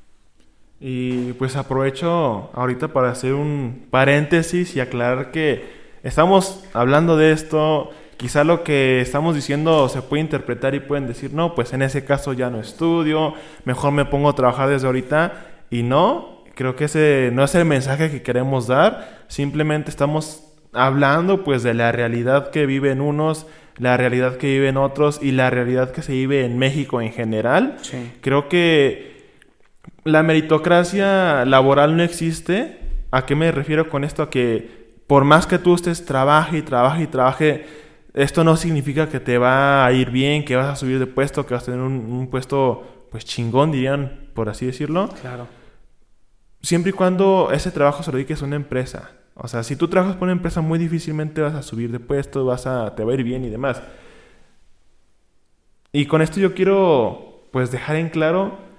[0.85, 5.65] Y pues aprovecho ahorita para hacer un paréntesis y aclarar que
[6.03, 11.33] estamos hablando de esto, quizá lo que estamos diciendo se puede interpretar y pueden decir,
[11.35, 15.47] no, pues en ese caso ya no estudio, mejor me pongo a trabajar desde ahorita.
[15.71, 21.45] Y no, creo que ese no es el mensaje que queremos dar, simplemente estamos hablando
[21.45, 23.47] pues de la realidad que viven unos,
[23.79, 27.77] la realidad que viven otros y la realidad que se vive en México en general.
[28.21, 29.12] Creo que
[30.05, 32.79] la meritocracia laboral no existe.
[33.11, 34.23] ¿A qué me refiero con esto?
[34.23, 37.67] A que por más que tú estés trabaje y trabaje y trabaje,
[38.15, 41.47] esto no significa que te va a ir bien, que vas a subir de puesto,
[41.47, 45.09] que vas a tener un, puesto pues chingón, dirían, por así decirlo.
[45.21, 45.47] Claro.
[46.63, 49.11] Siempre y cuando ese trabajo se lo dediques a una empresa.
[49.35, 52.45] O sea, si tú trabajas por una empresa, muy difícilmente vas a subir de puesto,
[52.45, 53.83] vas a, te va a ir bien y demás.
[55.93, 58.72] Y con esto yo quiero pues dejar en claro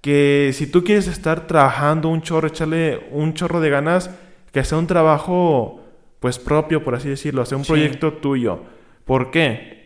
[0.00, 4.10] que si tú quieres estar trabajando un chorro, echarle un chorro de ganas,
[4.52, 5.80] que sea un trabajo
[6.20, 8.60] pues propio, por así decirlo, sea un proyecto tuyo.
[9.04, 9.80] ¿Por qué?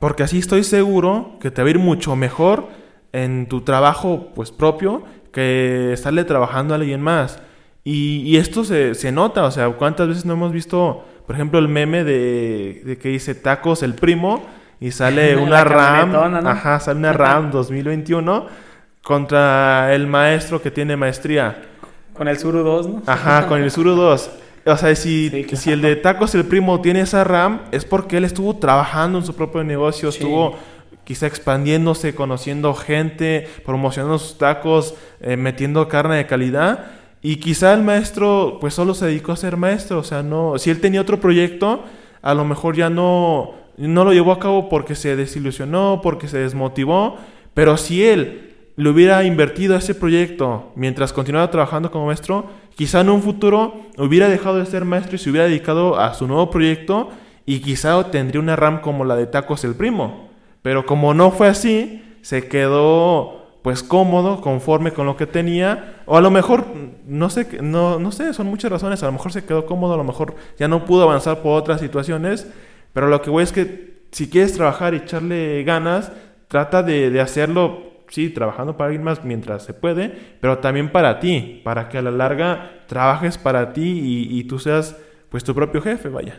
[0.00, 2.68] Porque así estoy seguro que te va a ir mucho mejor
[3.12, 7.40] en tu trabajo pues propio que estarle trabajando a alguien más.
[7.84, 11.68] Y, esto se, se, nota, o sea, ¿cuántas veces no hemos visto, por ejemplo, el
[11.68, 14.44] meme de, de que dice tacos el primo
[14.78, 16.14] y sale una RAM,
[16.46, 18.67] ajá, sale una RAM 2021
[19.08, 21.62] contra el maestro que tiene maestría.
[22.12, 23.02] Con el Suru 2, ¿no?
[23.06, 24.30] Ajá, con el Suru 2.
[24.66, 28.26] O sea, si, si el de Tacos el Primo tiene esa RAM, es porque él
[28.26, 30.58] estuvo trabajando en su propio negocio, estuvo
[31.04, 36.90] quizá expandiéndose, conociendo gente, promocionando sus tacos, eh, metiendo carne de calidad.
[37.22, 40.00] Y quizá el maestro, pues solo se dedicó a ser maestro.
[40.00, 40.58] O sea, no.
[40.58, 41.82] Si él tenía otro proyecto,
[42.20, 46.36] a lo mejor ya no, no lo llevó a cabo porque se desilusionó, porque se
[46.36, 47.16] desmotivó.
[47.54, 48.47] Pero si él
[48.78, 53.74] le hubiera invertido a ese proyecto mientras continuaba trabajando como maestro, quizá en un futuro
[53.98, 57.10] hubiera dejado de ser maestro y se hubiera dedicado a su nuevo proyecto
[57.44, 60.28] y quizá tendría una RAM como la de Tacos el Primo.
[60.62, 66.16] Pero como no fue así, se quedó pues cómodo, conforme con lo que tenía, o
[66.16, 66.66] a lo mejor,
[67.04, 69.96] no sé, no, no sé, son muchas razones, a lo mejor se quedó cómodo, a
[69.96, 72.46] lo mejor ya no pudo avanzar por otras situaciones,
[72.92, 76.12] pero lo que voy es que si quieres trabajar y echarle ganas,
[76.46, 81.20] trata de, de hacerlo, sí, trabajando para alguien más mientras se puede, pero también para
[81.20, 84.96] ti, para que a la larga trabajes para ti y, y tú seas
[85.30, 86.36] pues tu propio jefe, vaya.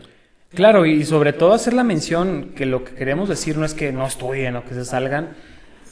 [0.54, 3.92] Claro, y sobre todo hacer la mención que lo que queremos decir no es que
[3.92, 5.30] no estudien o que se salgan,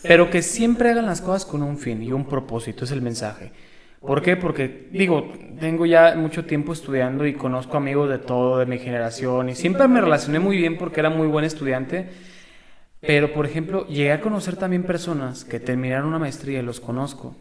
[0.03, 3.53] pero que siempre hagan las cosas con un fin y un propósito, es el mensaje.
[4.01, 4.37] ¿Por qué?
[4.37, 9.49] Porque, digo, tengo ya mucho tiempo estudiando y conozco amigos de todo, de mi generación,
[9.49, 12.09] y siempre me relacioné muy bien porque era muy buen estudiante.
[13.01, 17.37] Pero, por ejemplo, llegué a conocer también personas que terminaron una maestría y los conozco.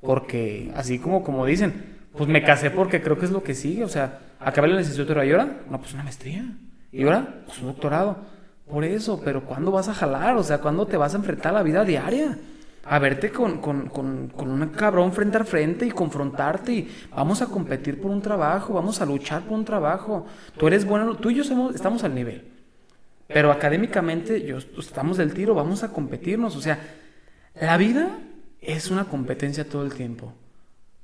[0.00, 3.84] Porque, así como, como dicen, pues me casé porque creo que es lo que sigue.
[3.84, 6.44] O sea, acabé la licenciatura y ahora, no, pues una maestría.
[6.90, 8.16] Y ahora, pues un doctorado.
[8.68, 10.36] Por eso, pero ¿cuándo vas a jalar?
[10.36, 12.38] O sea, ¿cuándo te vas a enfrentar a la vida diaria?
[12.84, 17.40] A verte con, con, con, con un cabrón frente a frente y confrontarte y vamos
[17.40, 20.26] a competir por un trabajo, vamos a luchar por un trabajo.
[20.58, 22.44] Tú eres bueno, tú y yo estamos al nivel.
[23.32, 26.56] Pero académicamente yo, estamos del tiro, vamos a competirnos.
[26.56, 26.78] O sea,
[27.60, 28.18] la vida
[28.60, 30.34] es una competencia todo el tiempo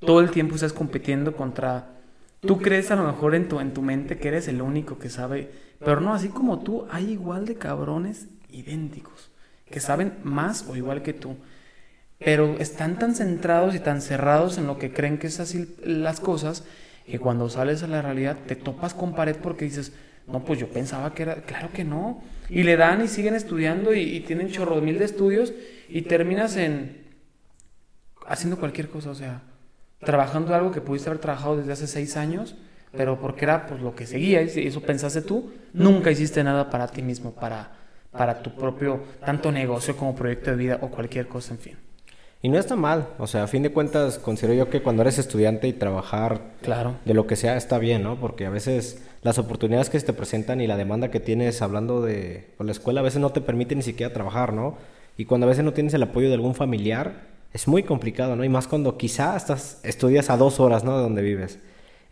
[0.01, 1.95] todo el tiempo estás compitiendo contra...
[2.41, 5.11] Tú crees a lo mejor en tu, en tu mente que eres el único que
[5.11, 9.33] sabe, pero no, así como tú, hay igual de cabrones idénticos,
[9.69, 11.37] que saben más o igual que tú,
[12.17, 16.21] pero están tan centrados y tan cerrados en lo que creen que es así las
[16.21, 16.63] cosas,
[17.07, 19.93] que cuando sales a la realidad te topas con pared porque dices,
[20.31, 23.95] no, pues yo pensaba que era, claro que no, y le dan y siguen estudiando
[23.95, 25.53] y, y tienen chorro mil de estudios
[25.89, 27.09] y terminas en
[28.27, 29.43] haciendo cualquier cosa, o sea,
[30.01, 32.57] trabajando algo que pudiste haber trabajado desde hace seis años,
[32.93, 36.87] pero porque era pues, lo que seguía, y eso pensaste tú, nunca hiciste nada para
[36.89, 37.73] ti mismo, para,
[38.11, 41.77] para tu propio, tanto negocio como proyecto de vida o cualquier cosa, en fin.
[42.41, 45.19] Y no está mal, o sea, a fin de cuentas considero yo que cuando eres
[45.19, 46.95] estudiante y trabajar claro.
[47.05, 48.21] de lo que sea está bien, ¿no?
[48.21, 52.03] Porque a veces las oportunidades que se te presentan y la demanda que tienes hablando
[52.03, 54.77] de la escuela a veces no te permite ni siquiera trabajar, ¿no?
[55.17, 58.45] Y cuando a veces no tienes el apoyo de algún familiar, es muy complicado, ¿no?
[58.45, 60.97] Y más cuando quizá estás, estudias a dos horas, ¿no?
[60.97, 61.59] De donde vives.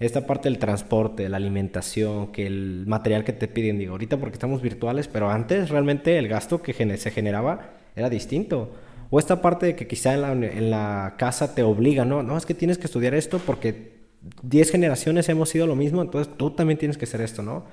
[0.00, 4.34] Esta parte del transporte, la alimentación, que el material que te piden, digo, ahorita porque
[4.34, 8.72] estamos virtuales, pero antes realmente el gasto que se generaba era distinto.
[9.10, 12.22] O esta parte de que quizá en la, en la casa te obliga, ¿no?
[12.22, 13.95] No, es que tienes que estudiar esto porque
[14.42, 17.64] 10 generaciones hemos sido lo mismo, entonces tú también tienes que hacer esto, ¿no?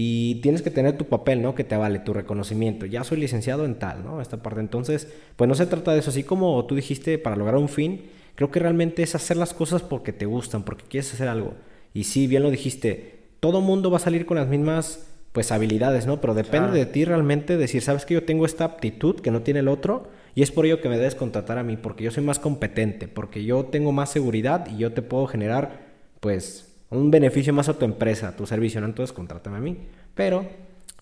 [0.00, 1.56] y tienes que tener tu papel, ¿no?
[1.56, 2.86] Que te vale, tu reconocimiento.
[2.86, 4.20] Ya soy licenciado en tal, ¿no?
[4.20, 4.60] Esta parte.
[4.60, 6.10] Entonces, pues no se trata de eso.
[6.10, 8.02] Así como tú dijiste, para lograr un fin,
[8.36, 11.54] creo que realmente es hacer las cosas porque te gustan, porque quieres hacer algo.
[11.94, 16.06] Y sí, bien lo dijiste, todo mundo va a salir con las mismas, pues, habilidades,
[16.06, 16.20] ¿no?
[16.20, 19.58] Pero depende de ti realmente decir, ¿sabes que yo tengo esta aptitud que no tiene
[19.58, 20.08] el otro?
[20.38, 23.08] Y es por ello que me debes contratar a mí, porque yo soy más competente,
[23.08, 25.80] porque yo tengo más seguridad y yo te puedo generar,
[26.20, 28.86] pues, un beneficio más a tu empresa, a tu servicio, ¿no?
[28.86, 29.78] Entonces contrátame a mí.
[30.14, 30.46] Pero,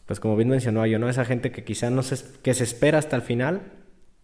[0.06, 1.10] pues como bien mencionó yo, ¿no?
[1.10, 3.60] Esa gente que quizá no se, que se espera hasta el final,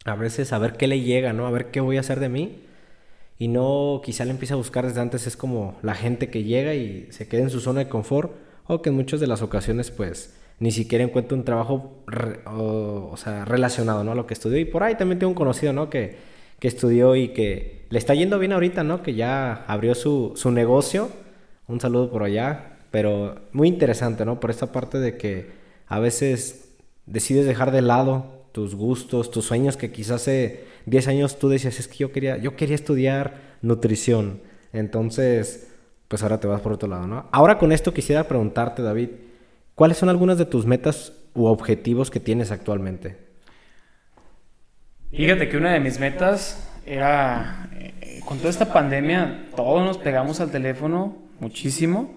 [0.06, 1.46] a veces a ver qué le llega, ¿no?
[1.46, 2.62] A ver qué voy a hacer de mí.
[3.38, 6.72] Y no, quizá le empieza a buscar desde antes, es como la gente que llega
[6.72, 8.32] y se queda en su zona de confort,
[8.66, 12.04] o que en muchas de las ocasiones, pues, ni siquiera encuentra un trabajo,
[12.46, 14.12] o, sea, relacionado, ¿no?
[14.12, 14.58] A lo que estudió.
[14.58, 15.90] Y por ahí también tengo un conocido, ¿no?
[15.90, 16.16] Que,
[16.58, 19.02] que estudió y que le está yendo bien ahorita, ¿no?
[19.02, 21.10] Que ya abrió su, su negocio
[21.72, 24.40] un saludo por allá, pero muy interesante, ¿no?
[24.40, 25.50] Por esta parte de que
[25.86, 26.74] a veces
[27.06, 31.78] decides dejar de lado tus gustos, tus sueños que quizás hace 10 años tú decías,
[31.78, 34.40] es que yo quería, yo quería estudiar nutrición.
[34.72, 35.68] Entonces,
[36.08, 37.26] pues ahora te vas por otro lado, ¿no?
[37.32, 39.08] Ahora con esto quisiera preguntarte, David,
[39.82, 43.16] ¿cuáles son algunas de tus metas u objetivos que tienes actualmente?
[45.10, 50.38] Fíjate que una de mis metas era, eh, con toda esta pandemia, todos nos pegamos
[50.38, 52.14] al teléfono muchísimo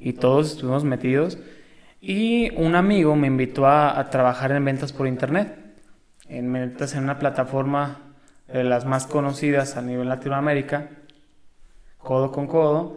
[0.00, 1.38] y todos estuvimos metidos.
[2.00, 5.56] Y un amigo me invitó a, trabajar en ventas por internet,
[6.28, 8.00] en ventas en una plataforma
[8.48, 10.90] de las más conocidas a nivel Latinoamérica,
[11.96, 12.96] codo con codo,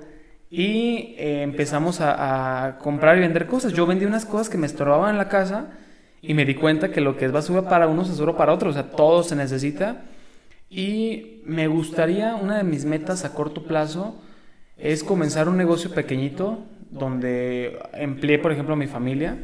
[0.49, 3.73] y eh, empezamos a, comprar y vender cosas.
[3.73, 5.71] Yo vendí unas cosas que me estorbaban en la casa
[6.21, 8.75] y me di cuenta que lo que es basura para unos es basura para otros,
[8.75, 10.03] o sea, todo se necesita.
[10.69, 14.21] Y me gustaría, una de mis metas a corto plazo,
[14.77, 19.37] es comenzar un negocio pequeñito donde empleé, por ejemplo, a mi familia.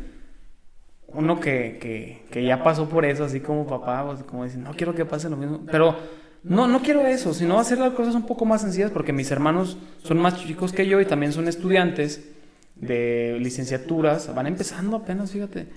[1.08, 4.96] Uno que, que, ya pasó por eso, así como papá, pues, como dice, no quiero
[4.96, 5.62] que pase lo mismo.
[5.72, 5.96] Pero
[6.44, 9.78] no, no quiero eso, sino hacer las cosas un poco más sencillas porque mis hermanos
[10.04, 12.30] son más chicos que yo y también son estudiantes
[12.76, 15.68] de licenciaturas, van empezando apenas, fíjate.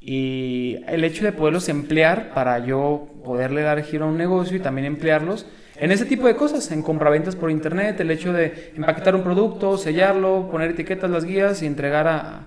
[0.00, 4.60] y el hecho de poderlos emplear para yo poderle dar giro a un negocio y
[4.60, 5.46] también emplearlos
[5.78, 9.76] en ese tipo de cosas, en compraventas por internet, el hecho de empaquetar un producto,
[9.76, 12.46] sellarlo, poner etiquetas, las guías y entregar a,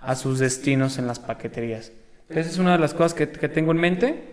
[0.00, 1.90] a sus destinos en las paqueterías.
[2.28, 4.24] Esa es una de las cosas que, que tengo en mente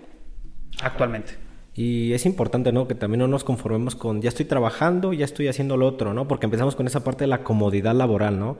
[0.81, 1.44] actualmente.
[1.77, 2.87] Y es importante, ¿no?
[2.87, 6.25] Que también no nos conformemos con ya estoy trabajando, ya estoy haciendo lo otro, ¿no?
[6.25, 8.57] Porque empezamos con esa parte de la comodidad laboral, ¿no?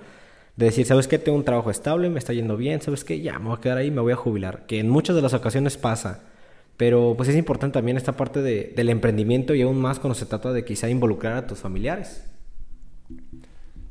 [0.57, 1.17] De decir, ¿sabes qué?
[1.17, 3.21] Tengo un trabajo estable, me está yendo bien, ¿sabes qué?
[3.21, 4.65] Ya me voy a quedar ahí, me voy a jubilar.
[4.67, 6.23] Que en muchas de las ocasiones pasa.
[6.75, 10.25] Pero pues es importante también esta parte de, del emprendimiento y aún más cuando se
[10.25, 12.29] trata de quizá involucrar a tus familiares.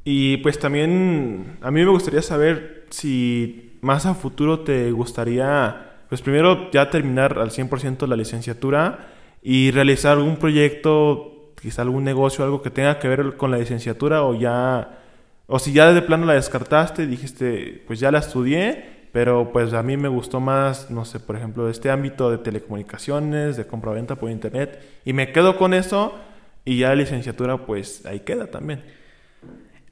[0.04, 6.20] Y pues también a mí me gustaría saber si más a futuro te gustaría, pues
[6.20, 9.13] primero ya terminar al 100% la licenciatura
[9.46, 14.24] y realizar algún proyecto, quizá algún negocio, algo que tenga que ver con la licenciatura
[14.24, 14.98] o ya,
[15.46, 18.82] o si ya de plano la descartaste dijiste, pues ya la estudié,
[19.12, 23.58] pero pues a mí me gustó más, no sé, por ejemplo, este ámbito de telecomunicaciones,
[23.58, 26.18] de compra-venta por internet y me quedo con eso
[26.64, 28.82] y ya la licenciatura pues ahí queda también.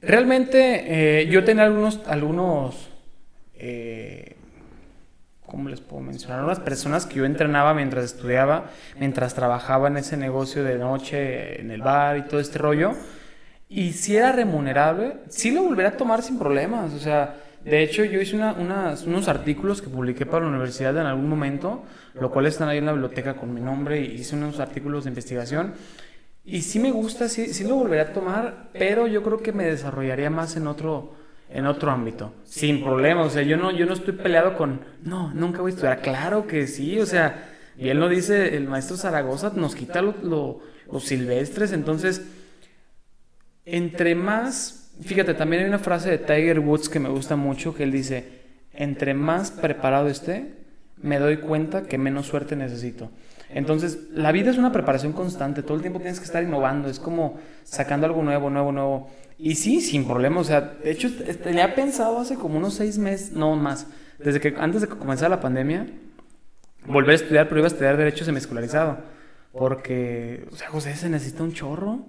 [0.01, 2.89] Realmente eh, yo tenía algunos, algunos
[3.53, 4.35] eh,
[5.53, 6.43] ¿cómo les puedo mencionar?
[6.43, 11.69] Unas personas que yo entrenaba mientras estudiaba, mientras trabajaba en ese negocio de noche, en
[11.69, 12.93] el bar y todo este rollo.
[13.69, 16.91] Y si era remunerable, sí lo volvería a tomar sin problemas.
[16.93, 21.29] O sea, de hecho, yo hice unos artículos que publiqué para la universidad en algún
[21.29, 21.83] momento,
[22.15, 25.11] lo cual están ahí en la biblioteca con mi nombre, y hice unos artículos de
[25.11, 25.75] investigación.
[26.43, 29.65] Y sí me gusta, sí, sí lo volvería a tomar, pero yo creo que me
[29.65, 31.13] desarrollaría más en otro,
[31.53, 33.21] en otro ámbito, sin problema.
[33.21, 36.01] O sea, yo no, yo no estoy peleado con, no, nunca voy a estudiar.
[36.01, 41.03] Claro que sí, o sea, él lo dice, el maestro Zaragoza nos quita lo, los
[41.03, 42.25] silvestres, entonces,
[43.65, 47.83] entre más, fíjate, también hay una frase de Tiger Woods que me gusta mucho, que
[47.83, 48.41] él dice,
[48.73, 50.55] entre más preparado esté,
[50.97, 53.11] me doy cuenta que menos suerte necesito.
[53.53, 56.99] Entonces, la vida es una preparación constante, todo el tiempo tienes que estar innovando, es
[56.99, 59.09] como sacando algo nuevo, nuevo, nuevo.
[59.37, 61.09] Y sí, sin problema, o sea, de hecho,
[61.43, 63.87] tenía pensado hace como unos seis meses, no más,
[64.17, 65.87] desde que antes de que comenzara la pandemia,
[66.87, 68.97] volver a estudiar, pero iba a estudiar Derecho Semiescolarizado,
[69.51, 72.05] porque, o sea, José, se necesita un chorro,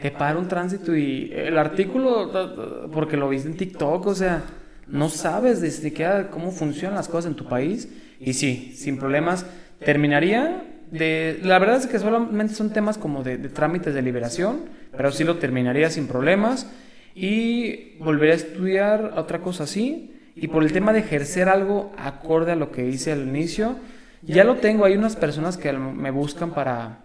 [0.00, 4.42] te para un tránsito y el artículo, porque lo viste en TikTok, o sea,
[4.86, 7.88] no sabes desde qué, cómo funcionan las cosas en tu país,
[8.18, 9.46] y sí, sin problemas,
[9.80, 14.66] terminaría de, la verdad es que solamente son temas como de, trámites de liberación,
[14.96, 16.70] pero sí lo terminaría sin problemas
[17.14, 20.14] y volvería a estudiar otra cosa así.
[20.34, 23.76] Y por el tema de ejercer algo acorde a lo que hice al inicio,
[24.22, 24.84] ya lo tengo.
[24.84, 27.00] Hay unas personas que me buscan para,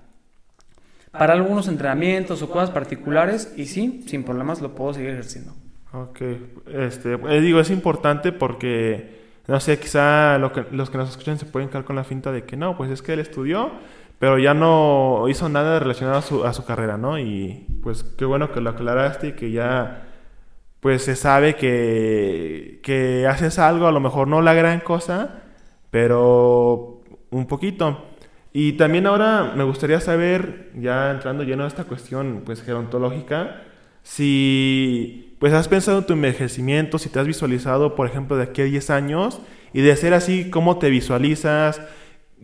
[1.11, 5.53] para algunos entrenamientos o cosas particulares y sí, sin problemas lo puedo seguir ejerciendo.
[5.93, 6.21] Ok,
[6.73, 11.37] este, eh, digo, es importante porque no sé, quizá lo que, los que nos escuchan
[11.37, 13.71] se pueden quedar con la finta de que no, pues es que él estudió,
[14.19, 17.19] pero ya no hizo nada relacionado a su, a su carrera, ¿no?
[17.19, 20.07] Y pues qué bueno que lo aclaraste y que ya
[20.79, 25.43] pues se sabe que, que haces algo, a lo mejor no la gran cosa,
[25.91, 28.05] pero un poquito.
[28.53, 33.63] Y también ahora me gustaría saber, ya entrando lleno a esta cuestión pues gerontológica,
[34.03, 38.61] si pues has pensado en tu envejecimiento, si te has visualizado, por ejemplo, de aquí
[38.61, 39.41] a 10 años,
[39.73, 41.81] y de ser así, ¿cómo te visualizas?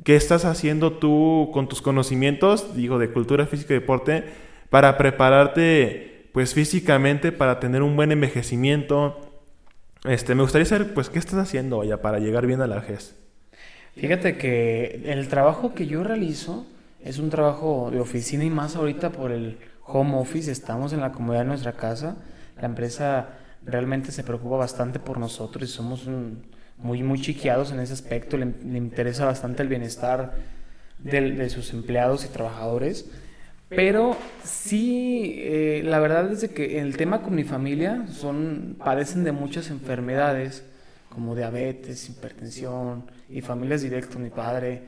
[0.04, 4.24] ¿Qué estás haciendo tú con tus conocimientos, digo, de cultura física y deporte,
[4.70, 9.18] para prepararte, pues, físicamente, para tener un buen envejecimiento?
[10.06, 13.16] Este, me gustaría saber, pues, ¿qué estás haciendo ya para llegar bien a la GES?
[13.96, 16.66] Fíjate que el trabajo que yo realizo
[17.04, 19.58] es un trabajo de oficina y más ahorita por el
[19.92, 22.16] home office, estamos en la comodidad de nuestra casa
[22.62, 23.30] la empresa
[23.66, 26.08] realmente se preocupa bastante por nosotros y somos
[26.78, 28.38] muy, muy chiqueados en ese aspecto.
[28.38, 28.46] Le,
[28.78, 30.34] interesa bastante el bienestar
[31.00, 33.10] de, sus empleados y trabajadores.
[33.70, 39.32] Pero sí, eh, la verdad es que el tema con mi familia son, padecen de
[39.32, 40.66] muchas enfermedades
[41.10, 44.18] como diabetes, hipertensión y familias directas.
[44.18, 44.82] Mi padre,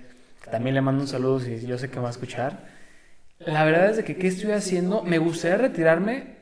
[0.50, 2.81] también le mando un saludo si yo sé que va a escuchar.
[3.46, 5.04] La verdad es que, ¿qué estoy haciendo?
[5.04, 6.42] Me gustaría retirarme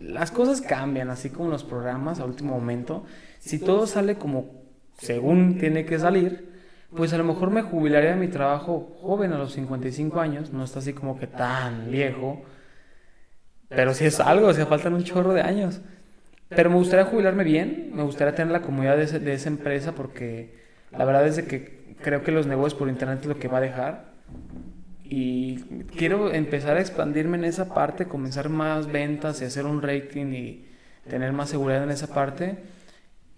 [0.00, 3.04] las cosas cambian, así como los programas a último momento.
[3.38, 4.50] Si todo sale como
[4.98, 6.52] según tiene que salir,
[6.94, 10.64] pues a lo mejor me jubilaría de mi trabajo joven a los 55 años, no
[10.64, 12.42] está así como que tan viejo,
[13.68, 15.80] pero si es algo, o sea, faltan un chorro de años.
[16.48, 20.54] Pero me gustaría jubilarme bien, me gustaría tener la comodidad de, de esa empresa porque
[20.92, 23.58] la verdad es de que creo que los negocios por internet es lo que va
[23.58, 24.15] a dejar
[25.08, 25.56] y
[25.96, 30.66] quiero empezar a expandirme en esa parte, comenzar más ventas y hacer un rating y
[31.08, 32.56] tener más seguridad en esa parte.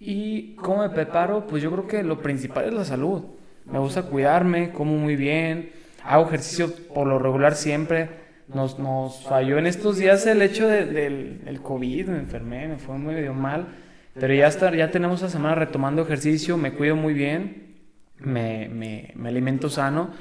[0.00, 1.46] ¿Y cómo me preparo?
[1.46, 3.22] Pues yo creo que lo principal es la salud.
[3.64, 5.70] Me gusta cuidarme, como muy bien,
[6.04, 8.08] hago ejercicio por lo regular siempre.
[8.48, 12.96] Nos, nos falló en estos días el hecho del, del COVID, me enfermé, me fue
[12.96, 13.66] medio mal,
[14.14, 17.76] pero ya, está, ya tenemos la semana retomando ejercicio, me cuido muy bien,
[18.20, 20.12] me, me, me alimento sano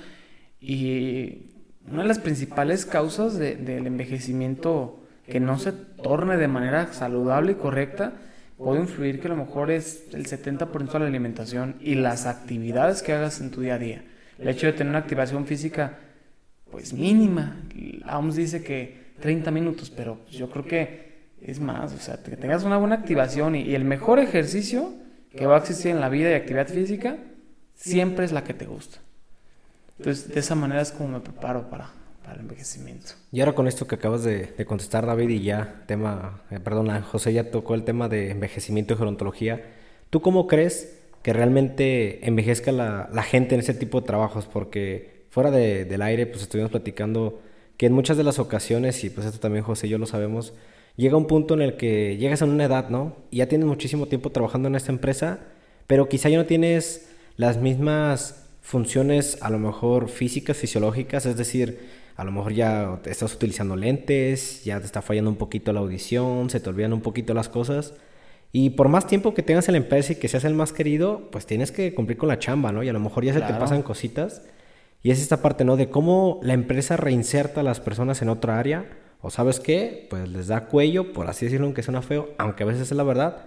[0.59, 1.51] y
[1.89, 7.53] una de las principales causas de, del envejecimiento que no se torne de manera saludable
[7.53, 8.13] y correcta
[8.57, 13.03] puede influir que a lo mejor es el 70% de la alimentación y las actividades
[13.03, 14.03] que hagas en tu día a día.
[14.39, 15.97] El hecho de tener una activación física,
[16.71, 17.61] pues mínima.
[18.05, 21.07] La dice que 30 minutos, pero yo creo que
[21.41, 21.93] es más.
[21.93, 24.93] O sea, que tengas una buena activación y el mejor ejercicio
[25.31, 27.17] que va a existir en la vida y actividad física
[27.75, 28.99] siempre es la que te gusta.
[29.99, 31.89] Entonces, de esa manera es como me preparo para,
[32.23, 33.13] para el envejecimiento.
[33.31, 36.89] Y ahora con esto que acabas de, de contestar, David, y ya tema, eh, perdón,
[37.01, 39.63] José ya tocó el tema de envejecimiento y gerontología,
[40.09, 44.45] ¿tú cómo crees que realmente envejezca la, la gente en ese tipo de trabajos?
[44.45, 47.41] Porque fuera de, del aire, pues estuvimos platicando
[47.77, 50.53] que en muchas de las ocasiones, y pues esto también José y yo lo sabemos,
[50.95, 53.15] llega un punto en el que llegas a una edad, ¿no?
[53.29, 55.39] Y ya tienes muchísimo tiempo trabajando en esta empresa,
[55.85, 61.79] pero quizá ya no tienes las mismas funciones a lo mejor físicas, fisiológicas, es decir,
[62.17, 66.49] a lo mejor ya estás utilizando lentes, ya te está fallando un poquito la audición,
[66.49, 67.93] se te olvidan un poquito las cosas.
[68.51, 71.29] Y por más tiempo que tengas en la empresa y que seas el más querido,
[71.31, 72.83] pues tienes que cumplir con la chamba, ¿no?
[72.83, 74.41] Y a lo mejor ya se te pasan cositas.
[75.01, 75.77] Y es esta parte, ¿no?
[75.77, 78.85] De cómo la empresa reinserta a las personas en otra área.
[79.21, 82.65] O sabes qué, pues les da cuello, por así decirlo, aunque suena feo, aunque a
[82.65, 83.45] veces es la verdad.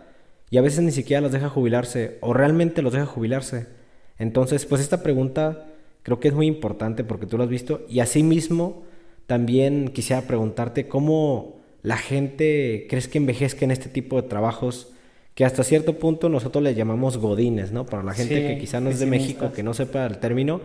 [0.48, 3.79] Y a veces ni siquiera los deja jubilarse, o realmente los deja jubilarse.
[4.20, 5.66] Entonces, pues esta pregunta
[6.02, 7.80] creo que es muy importante porque tú lo has visto.
[7.88, 8.82] Y asimismo,
[9.26, 14.92] también quisiera preguntarte cómo la gente crees que envejezca en este tipo de trabajos
[15.34, 17.86] que hasta cierto punto nosotros le llamamos godines, ¿no?
[17.86, 20.60] Para la gente Sí, que quizá no es de México, que no sepa el término,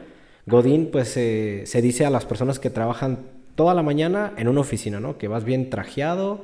[0.46, 3.20] godín pues eh, se dice a las personas que trabajan
[3.56, 5.18] toda la mañana en una oficina, ¿no?
[5.18, 6.44] Que vas bien trajeado,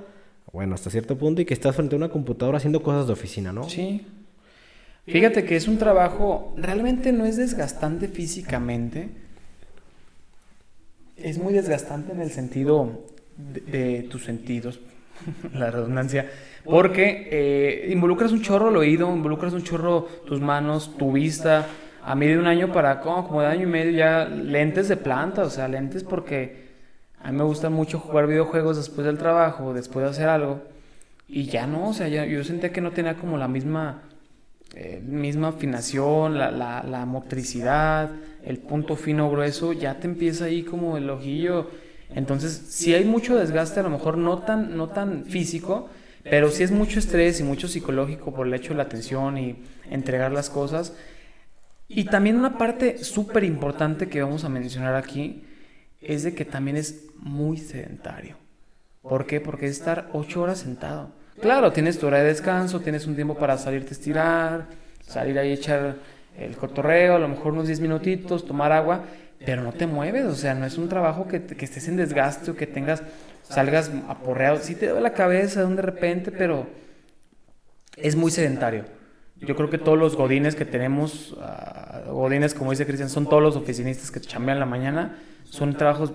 [0.54, 3.52] bueno, hasta cierto punto, y que estás frente a una computadora haciendo cosas de oficina,
[3.52, 3.68] ¿no?
[3.68, 4.06] Sí.
[5.08, 9.10] Fíjate que es un trabajo, realmente no es desgastante físicamente.
[11.18, 13.06] Es muy desgastante en el sentido
[13.38, 14.80] de, tus sentidos,
[15.54, 16.30] la redundancia,
[16.64, 21.68] porque eh, involucras un chorro el oído, involucras un chorro tus manos, tu vista.
[22.04, 24.98] A mí de un año para como, como de año y medio ya lentes de
[24.98, 26.72] planta, o sea, lentes porque
[27.20, 30.62] a mí me gusta mucho jugar videojuegos después del trabajo, después de hacer algo.
[31.28, 34.04] Y ya no, o sea, ya, yo sentía que no tenía como la misma,
[34.74, 38.12] eh, misma afinación, la, la, motricidad,
[38.44, 41.70] el punto fino grueso, ya te empieza ahí como el ojillo.
[42.16, 45.90] Entonces, si hay mucho desgaste, a lo mejor no tan, no tan físico,
[46.24, 49.58] pero sí es mucho estrés y mucho psicológico por el hecho de la atención y
[49.90, 50.94] entregar las cosas.
[51.88, 55.44] Y también una parte súper importante que vamos a mencionar aquí
[56.00, 58.38] es de que también es muy sedentario.
[59.02, 59.42] ¿Por qué?
[59.42, 61.12] Porque es estar ocho horas sentado.
[61.40, 64.66] Claro, tienes tu hora de descanso, tienes un tiempo para salirte a estirar,
[65.06, 65.96] salir ahí a echar
[66.38, 69.06] el cotorreo, a lo mejor unos 10 minutitos, tomar agua,
[69.46, 72.52] pero no te mueves, o sea, no es un trabajo que, que estés en desgaste
[72.52, 73.02] o que tengas,
[73.44, 74.58] salgas aporreado.
[74.58, 76.68] Sí te duele la cabeza de repente, pero
[77.98, 78.86] es muy sedentario.
[79.38, 83.42] Yo creo que todos los godines que tenemos, uh, godines como dice Cristian, son todos
[83.42, 86.14] los oficinistas que chambean la mañana, son trabajos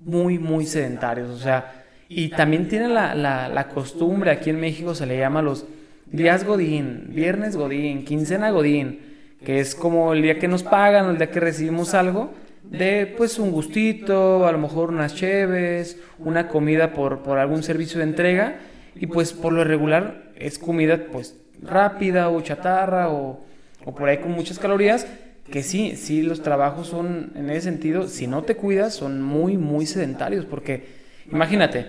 [0.00, 1.83] muy, muy sedentarios, o sea,
[2.14, 5.66] y también tienen la, la, la, costumbre, aquí en México se le llama los
[6.06, 9.00] días Godín, viernes Godín, quincena Godín,
[9.44, 13.38] que es como el día que nos pagan, el día que recibimos algo, de pues
[13.38, 18.56] un gustito, a lo mejor unas cheves, una comida por, por algún servicio de entrega,
[18.94, 23.44] y pues por lo regular es comida pues rápida o chatarra o,
[23.84, 25.06] o por ahí con muchas calorías,
[25.50, 29.56] que sí, sí los trabajos son en ese sentido, si no te cuidas, son muy,
[29.56, 31.86] muy sedentarios, porque Imagínate,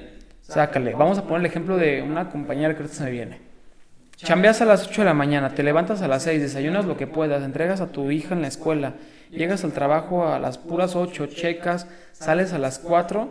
[0.48, 0.94] sácale.
[0.94, 3.40] Vamos a poner el ejemplo de una compañera que ahorita se me viene.
[4.18, 7.06] Chambeas a las 8 de la mañana, te levantas a las 6, desayunas lo que
[7.06, 8.94] puedas, entregas a tu hija en la escuela,
[9.30, 13.28] llegas al trabajo a las puras 8, checas, sales a las 4,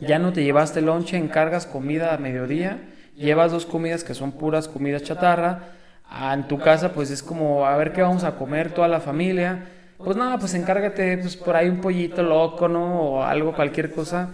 [0.00, 2.78] ya no te llevaste lonche, encargas comida a mediodía,
[3.16, 5.74] llevas dos comidas que son puras comidas chatarra,
[6.08, 9.00] ah, en tu casa pues es como a ver qué vamos a comer toda la
[9.00, 9.66] familia,
[9.98, 13.00] pues nada, pues encárgate pues por ahí un pollito loco, ¿no?
[13.00, 14.30] O algo, cualquier cosa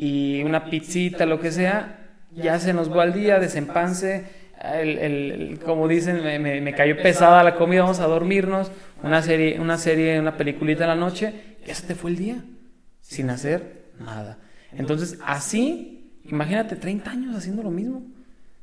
[0.00, 4.24] y una pizzita, lo que sea, ya se nos va el día, desempance,
[4.58, 8.72] el, el, el, como dicen, me, me, me, cayó pesada la comida, vamos a dormirnos,
[9.02, 11.34] una serie, una serie, una peliculita en la noche,
[11.66, 12.42] ya se te fue el día,
[13.02, 14.38] sin hacer nada.
[14.72, 18.02] Entonces, así, imagínate 30 años haciendo lo mismo.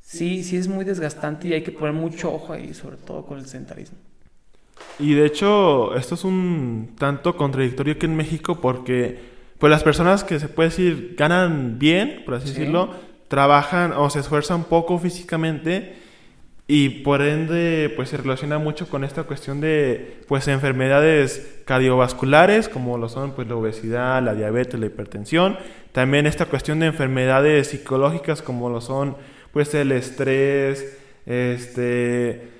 [0.01, 3.37] sí, sí es muy desgastante y hay que poner mucho ojo ahí, sobre todo con
[3.37, 3.99] el sedentarismo.
[4.97, 10.23] Y de hecho, esto es un tanto contradictorio aquí en México porque pues las personas
[10.23, 12.91] que se puede decir ganan bien, por así decirlo,
[13.27, 15.95] trabajan o se esfuerzan poco físicamente
[16.67, 22.97] y por ende pues se relaciona mucho con esta cuestión de pues enfermedades cardiovasculares como
[22.97, 25.57] lo son pues la obesidad, la diabetes, la hipertensión,
[25.93, 29.15] también esta cuestión de enfermedades psicológicas como lo son
[29.53, 32.56] pues el estrés, este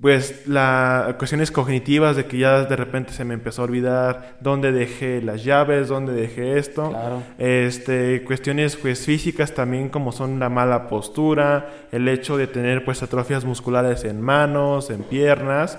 [0.00, 4.70] pues las cuestiones cognitivas de que ya de repente se me empezó a olvidar dónde
[4.70, 6.94] dejé las llaves, dónde dejé esto.
[7.38, 13.02] Este, cuestiones pues físicas también como son la mala postura, el hecho de tener pues
[13.02, 15.78] atrofias musculares en manos, en piernas,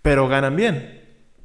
[0.00, 1.00] pero ganan bien.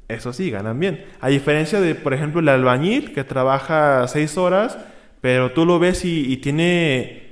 [0.06, 1.04] Eso sí, ganan bien.
[1.20, 4.78] A diferencia de, por ejemplo, el albañil que trabaja seis horas,
[5.20, 7.27] pero tú lo ves y tiene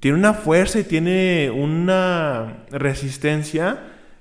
[0.00, 3.78] tiene una fuerza y tiene una resistencia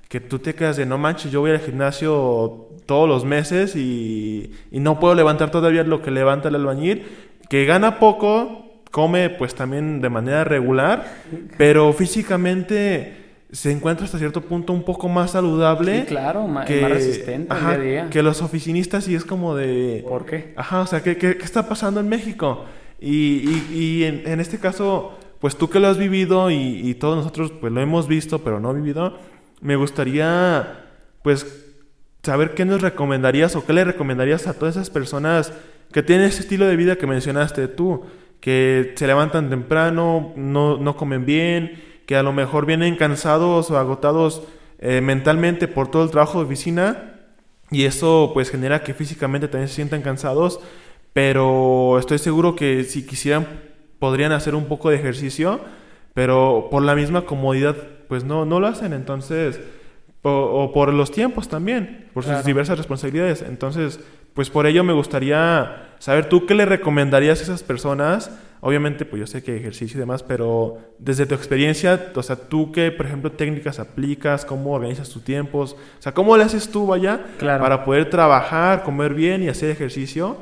[0.10, 4.52] que tú te quedas de no manches, yo voy al gimnasio todos los meses y,
[4.72, 7.06] no puedo levantar todavía lo que levanta el albañil,
[7.50, 11.06] que gana poco, come pues también de manera regular,
[11.58, 16.02] pero físicamente se encuentra hasta cierto punto un poco más saludable.
[16.02, 18.10] Sí, claro, más, que, más resistente día a día.
[18.10, 20.04] Que los oficinistas y es como de...
[20.08, 20.54] ¿Por qué?
[20.56, 22.66] Ajá, o sea, ¿qué, qué, está pasando en México?
[23.00, 25.18] Y, y, en, en, este caso,
[25.48, 28.74] pues tú que lo has vivido y, todos nosotros pues lo hemos visto pero no
[28.74, 29.18] vivido,
[29.62, 30.84] me gustaría
[31.24, 31.74] pues
[32.22, 35.54] saber qué nos recomendarías o qué le recomendarías a todas esas personas
[35.94, 38.04] que tienen ese estilo de vida que mencionaste tú,
[38.42, 43.78] que se levantan temprano, no, no comen bien, que a lo mejor vienen cansados o
[43.78, 44.44] agotados
[44.80, 47.22] eh, mentalmente por todo el trabajo de oficina
[47.72, 50.60] y eso pues genera que físicamente también se sientan cansados,
[51.14, 53.67] pero estoy seguro que si quisieran
[54.00, 55.60] podrían hacer un poco de ejercicio,
[56.14, 57.76] pero por la misma comodidad,
[58.08, 58.94] pues no, no lo hacen.
[58.94, 59.60] Entonces,
[60.24, 63.42] o, por los tiempos también, por sus diversas responsabilidades.
[63.42, 64.00] Entonces,
[64.34, 68.32] pues por ello me gustaría saber tú qué le recomendarías a esas personas.
[68.60, 72.72] Obviamente, pues yo sé que ejercicio y demás, pero desde tu experiencia, o sea, tú
[72.72, 76.88] qué, por ejemplo, técnicas aplicas, cómo organizas tus tiempos, o sea, cómo le haces tú,
[76.88, 80.38] vaya, para poder trabajar, comer bien y hacer ejercicio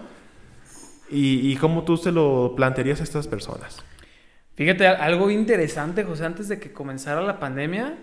[1.09, 3.77] y, cómo tú se lo plantearías a estas personas.
[4.55, 7.97] Fíjate, algo interesante, José, antes de que comenzara la pandemia,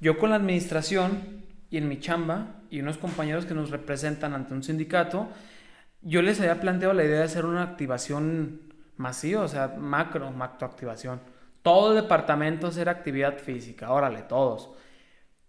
[0.00, 4.54] yo con la administración y en mi chamba y unos compañeros que nos representan ante
[4.54, 5.28] un sindicato,
[6.02, 8.60] yo les había planteado la idea de hacer una activación
[8.96, 11.20] masiva, o sea, macro, macro activación.
[11.62, 14.70] Todo el departamento hacer actividad física, órale, todos.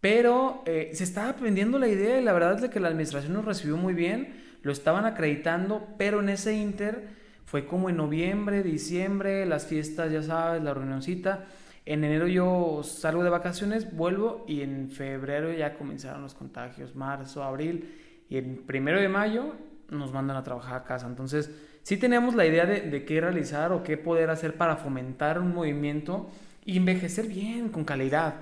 [0.02, 3.46] Pero eh, se estaba aprendiendo la idea y la verdad es que la administración nos
[3.46, 7.10] recibió muy bien lo estaban acreditando, pero en ese inter
[7.46, 11.46] fue como en noviembre, diciembre, las fiestas, ya sabes, la reunioncita.
[11.86, 17.44] En enero yo salgo de vacaciones, vuelvo y en febrero ya comenzaron los contagios, marzo,
[17.44, 19.56] abril y en primero de mayo
[19.90, 21.08] nos mandan a trabajar a casa.
[21.08, 21.50] Entonces,
[21.82, 25.56] sí tenemos la idea de, de qué realizar o qué poder hacer para fomentar un
[25.56, 26.30] movimiento
[26.66, 28.36] y envejecer bien, con calidad.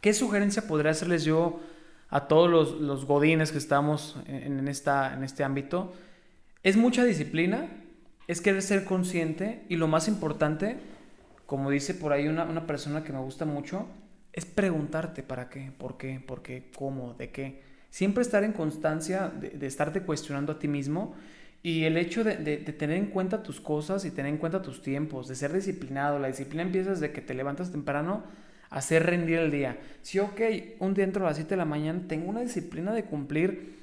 [0.00, 1.58] ¿Qué sugerencia podría hacerles yo
[2.08, 5.92] a todos los, los godines que estamos en, esta, en este ámbito,
[6.62, 7.68] es mucha disciplina,
[8.28, 10.78] es querer ser consciente y lo más importante,
[11.46, 13.86] como dice por ahí una, una persona que me gusta mucho,
[14.32, 17.62] es preguntarte para qué, por qué, por qué, cómo, de qué.
[17.90, 21.14] Siempre estar en constancia de, de estarte cuestionando a ti mismo
[21.62, 24.62] y el hecho de, de, de, tener en cuenta tus cosas y tener en cuenta
[24.62, 26.18] tus tiempos, de ser disciplinado.
[26.18, 28.24] La disciplina empieza desde que te levantas temprano
[28.70, 29.78] hacer rendir el día.
[30.02, 30.40] Si, ok,
[30.80, 33.76] un día entro a las 7 de la mañana, tengo una disciplina de cumplir.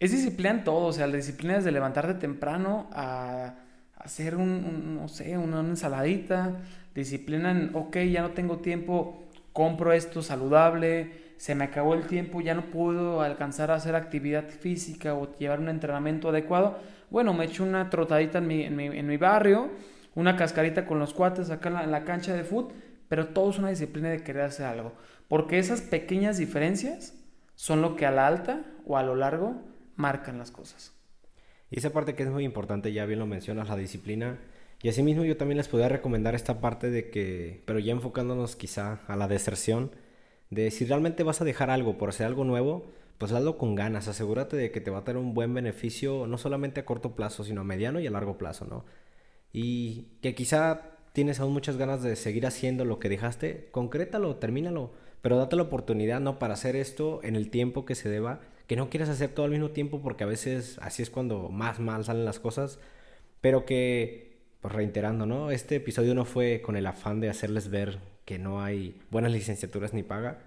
[0.00, 3.54] Es disciplina en todo, o sea, la disciplina es de levantarte temprano a,
[3.96, 6.56] hacer un, no sé, una, ensaladita.
[6.94, 12.40] Disciplina en, ok, ya no tengo tiempo, compro esto saludable, se me acabó el tiempo,
[12.40, 16.78] ya no puedo alcanzar a hacer actividad física o llevar un entrenamiento adecuado.
[17.10, 19.70] Bueno, me echo una trotadita en mi, en mi, en mi barrio,
[20.14, 22.74] una cascarita con los cuates acá en la, en la cancha de fútbol
[23.08, 24.92] pero todo es una disciplina de querer hacer algo.
[25.28, 27.14] Porque esas pequeñas diferencias
[27.54, 29.62] son lo que a la alta o a lo largo
[29.96, 30.94] marcan las cosas.
[31.70, 34.38] Y esa parte que es muy importante, ya bien lo mencionas, la disciplina.
[34.82, 39.00] Y asimismo yo también les podría recomendar esta parte de que, pero ya enfocándonos quizá
[39.06, 39.90] a la deserción,
[40.50, 44.08] de si realmente vas a dejar algo por hacer algo nuevo, pues hazlo con ganas,
[44.08, 47.44] asegúrate de que te va a tener un buen beneficio, no solamente a corto plazo,
[47.44, 48.84] sino a mediano y a largo plazo, ¿no?
[49.52, 54.92] Y que quizá tienes aún muchas ganas de seguir haciendo lo que dejaste, concrétalo, termínalo,
[55.20, 56.38] pero date la oportunidad, ¿no?
[56.38, 58.38] Para hacer esto en el tiempo que se deba,
[58.68, 61.80] que no quieras hacer todo al mismo tiempo porque a veces así es cuando más
[61.80, 62.78] mal salen las cosas,
[63.40, 65.50] pero que pues reiterando, ¿no?
[65.50, 69.94] Este episodio no fue con el afán de hacerles ver que no hay buenas licenciaturas
[69.94, 70.38] ni paga,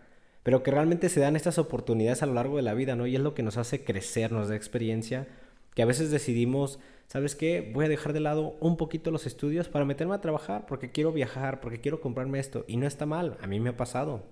[0.41, 3.07] pero que realmente se dan estas oportunidades a lo largo de la vida, ¿no?
[3.07, 5.27] Y es lo que nos hace crecer, nos da experiencia,
[5.75, 6.79] que a veces decidimos,
[7.11, 7.69] ¿sabes qué?
[7.73, 11.11] Voy a dejar de lado un poquito los estudios para meterme a trabajar porque quiero
[11.11, 12.63] viajar, porque quiero comprarme esto.
[12.69, 14.23] Y no está mal, a mí me ha pasado.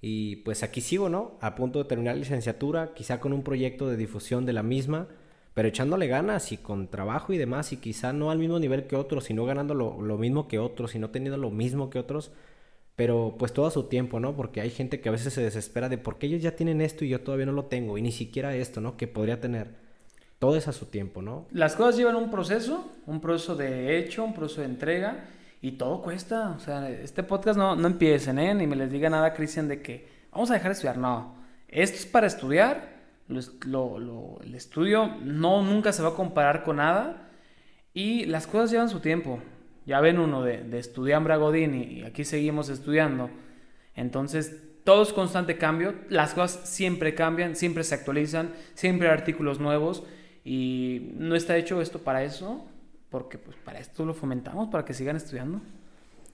[0.00, 1.36] Y pues aquí sigo, ¿no?
[1.42, 5.08] A punto de terminar la licenciatura, quizá con un proyecto de difusión de la misma,
[5.52, 8.96] pero echándole ganas y con trabajo y demás, y quizá no al mismo nivel que
[8.96, 12.32] otros, sino ganando lo, lo mismo que otros, y no teniendo lo mismo que otros,
[12.96, 14.34] pero pues todo su tiempo, ¿no?
[14.34, 17.04] Porque hay gente que a veces se desespera de por qué ellos ya tienen esto
[17.04, 18.96] y yo todavía no lo tengo, y ni siquiera esto, ¿no?
[18.96, 19.87] Que podría tener.
[20.38, 21.46] Todo es a su tiempo, ¿no?
[21.50, 25.24] Las cosas llevan un proceso, un proceso de hecho, un proceso de entrega,
[25.60, 26.50] y todo cuesta.
[26.50, 28.54] O sea, este podcast no, no empiecen, ¿eh?
[28.54, 30.98] Ni me les diga nada, Cristian, de que vamos a dejar de estudiar.
[30.98, 31.34] No,
[31.68, 32.98] esto es para estudiar.
[33.66, 37.30] Lo, el estudio no nunca se va a comparar con nada.
[37.92, 39.40] Y las cosas llevan su tiempo.
[39.86, 43.30] Ya ven uno de, de estudiar Godín y, aquí seguimos estudiando.
[43.94, 45.94] Entonces, todo es constante cambio.
[46.08, 50.04] Las cosas siempre cambian, siempre se actualizan, siempre hay artículos nuevos.
[50.44, 52.64] Y no está hecho esto para eso,
[53.10, 55.60] porque pues para esto lo fomentamos, para que sigan estudiando.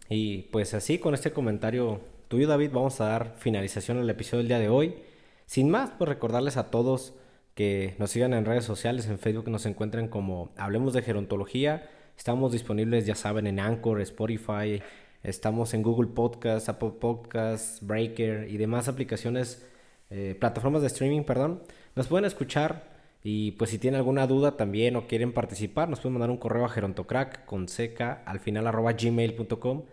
[0.08, 4.48] Y pues así, con este comentario tuyo, David, vamos a dar finalización al episodio del
[4.48, 4.94] día de hoy.
[5.46, 7.14] Sin más, pues recordarles a todos
[7.54, 11.88] que nos sigan en redes sociales, en Facebook nos encuentren como Hablemos de Gerontología.
[12.16, 14.82] Estamos disponibles, ya saben, en Anchor, Spotify,
[15.22, 19.66] estamos en Google Podcast, Apple Podcast, Breaker y demás aplicaciones,
[20.10, 21.62] eh, plataformas de streaming, perdón.
[21.94, 22.93] Nos pueden escuchar
[23.24, 26.66] y pues si tienen alguna duda también o quieren participar, nos pueden mandar un correo
[26.66, 29.84] a gerontocrack con seca al final arroba gmail.com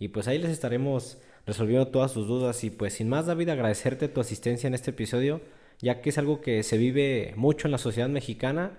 [0.00, 2.64] y pues ahí les estaremos resolviendo todas sus dudas.
[2.64, 5.40] Y pues sin más, David, agradecerte tu asistencia en este episodio,
[5.80, 8.72] ya que es algo que se vive mucho en la sociedad mexicana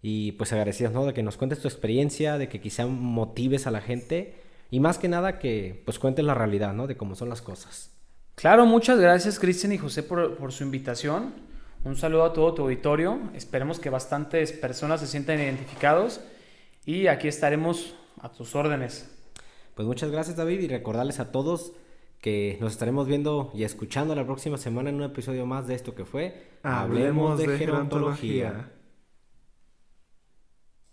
[0.00, 1.04] y pues agradecidos, ¿no?
[1.04, 4.34] De que nos cuentes tu experiencia, de que quizá motives a la gente
[4.70, 6.86] y más que nada que pues cuentes la realidad, ¿no?
[6.86, 7.90] De cómo son las cosas.
[8.34, 11.51] Claro, muchas gracias Cristian y José por, por, su invitación.
[11.84, 13.18] Un saludo a todo tu auditorio.
[13.34, 16.20] Esperemos que bastantes personas se sientan identificados
[16.86, 19.10] y aquí estaremos a tus órdenes.
[19.74, 21.72] Pues muchas gracias David y recordarles a todos
[22.20, 25.94] que nos estaremos viendo y escuchando la próxima semana en un episodio más de esto
[25.96, 28.70] que fue Hablemos, de, gerontología.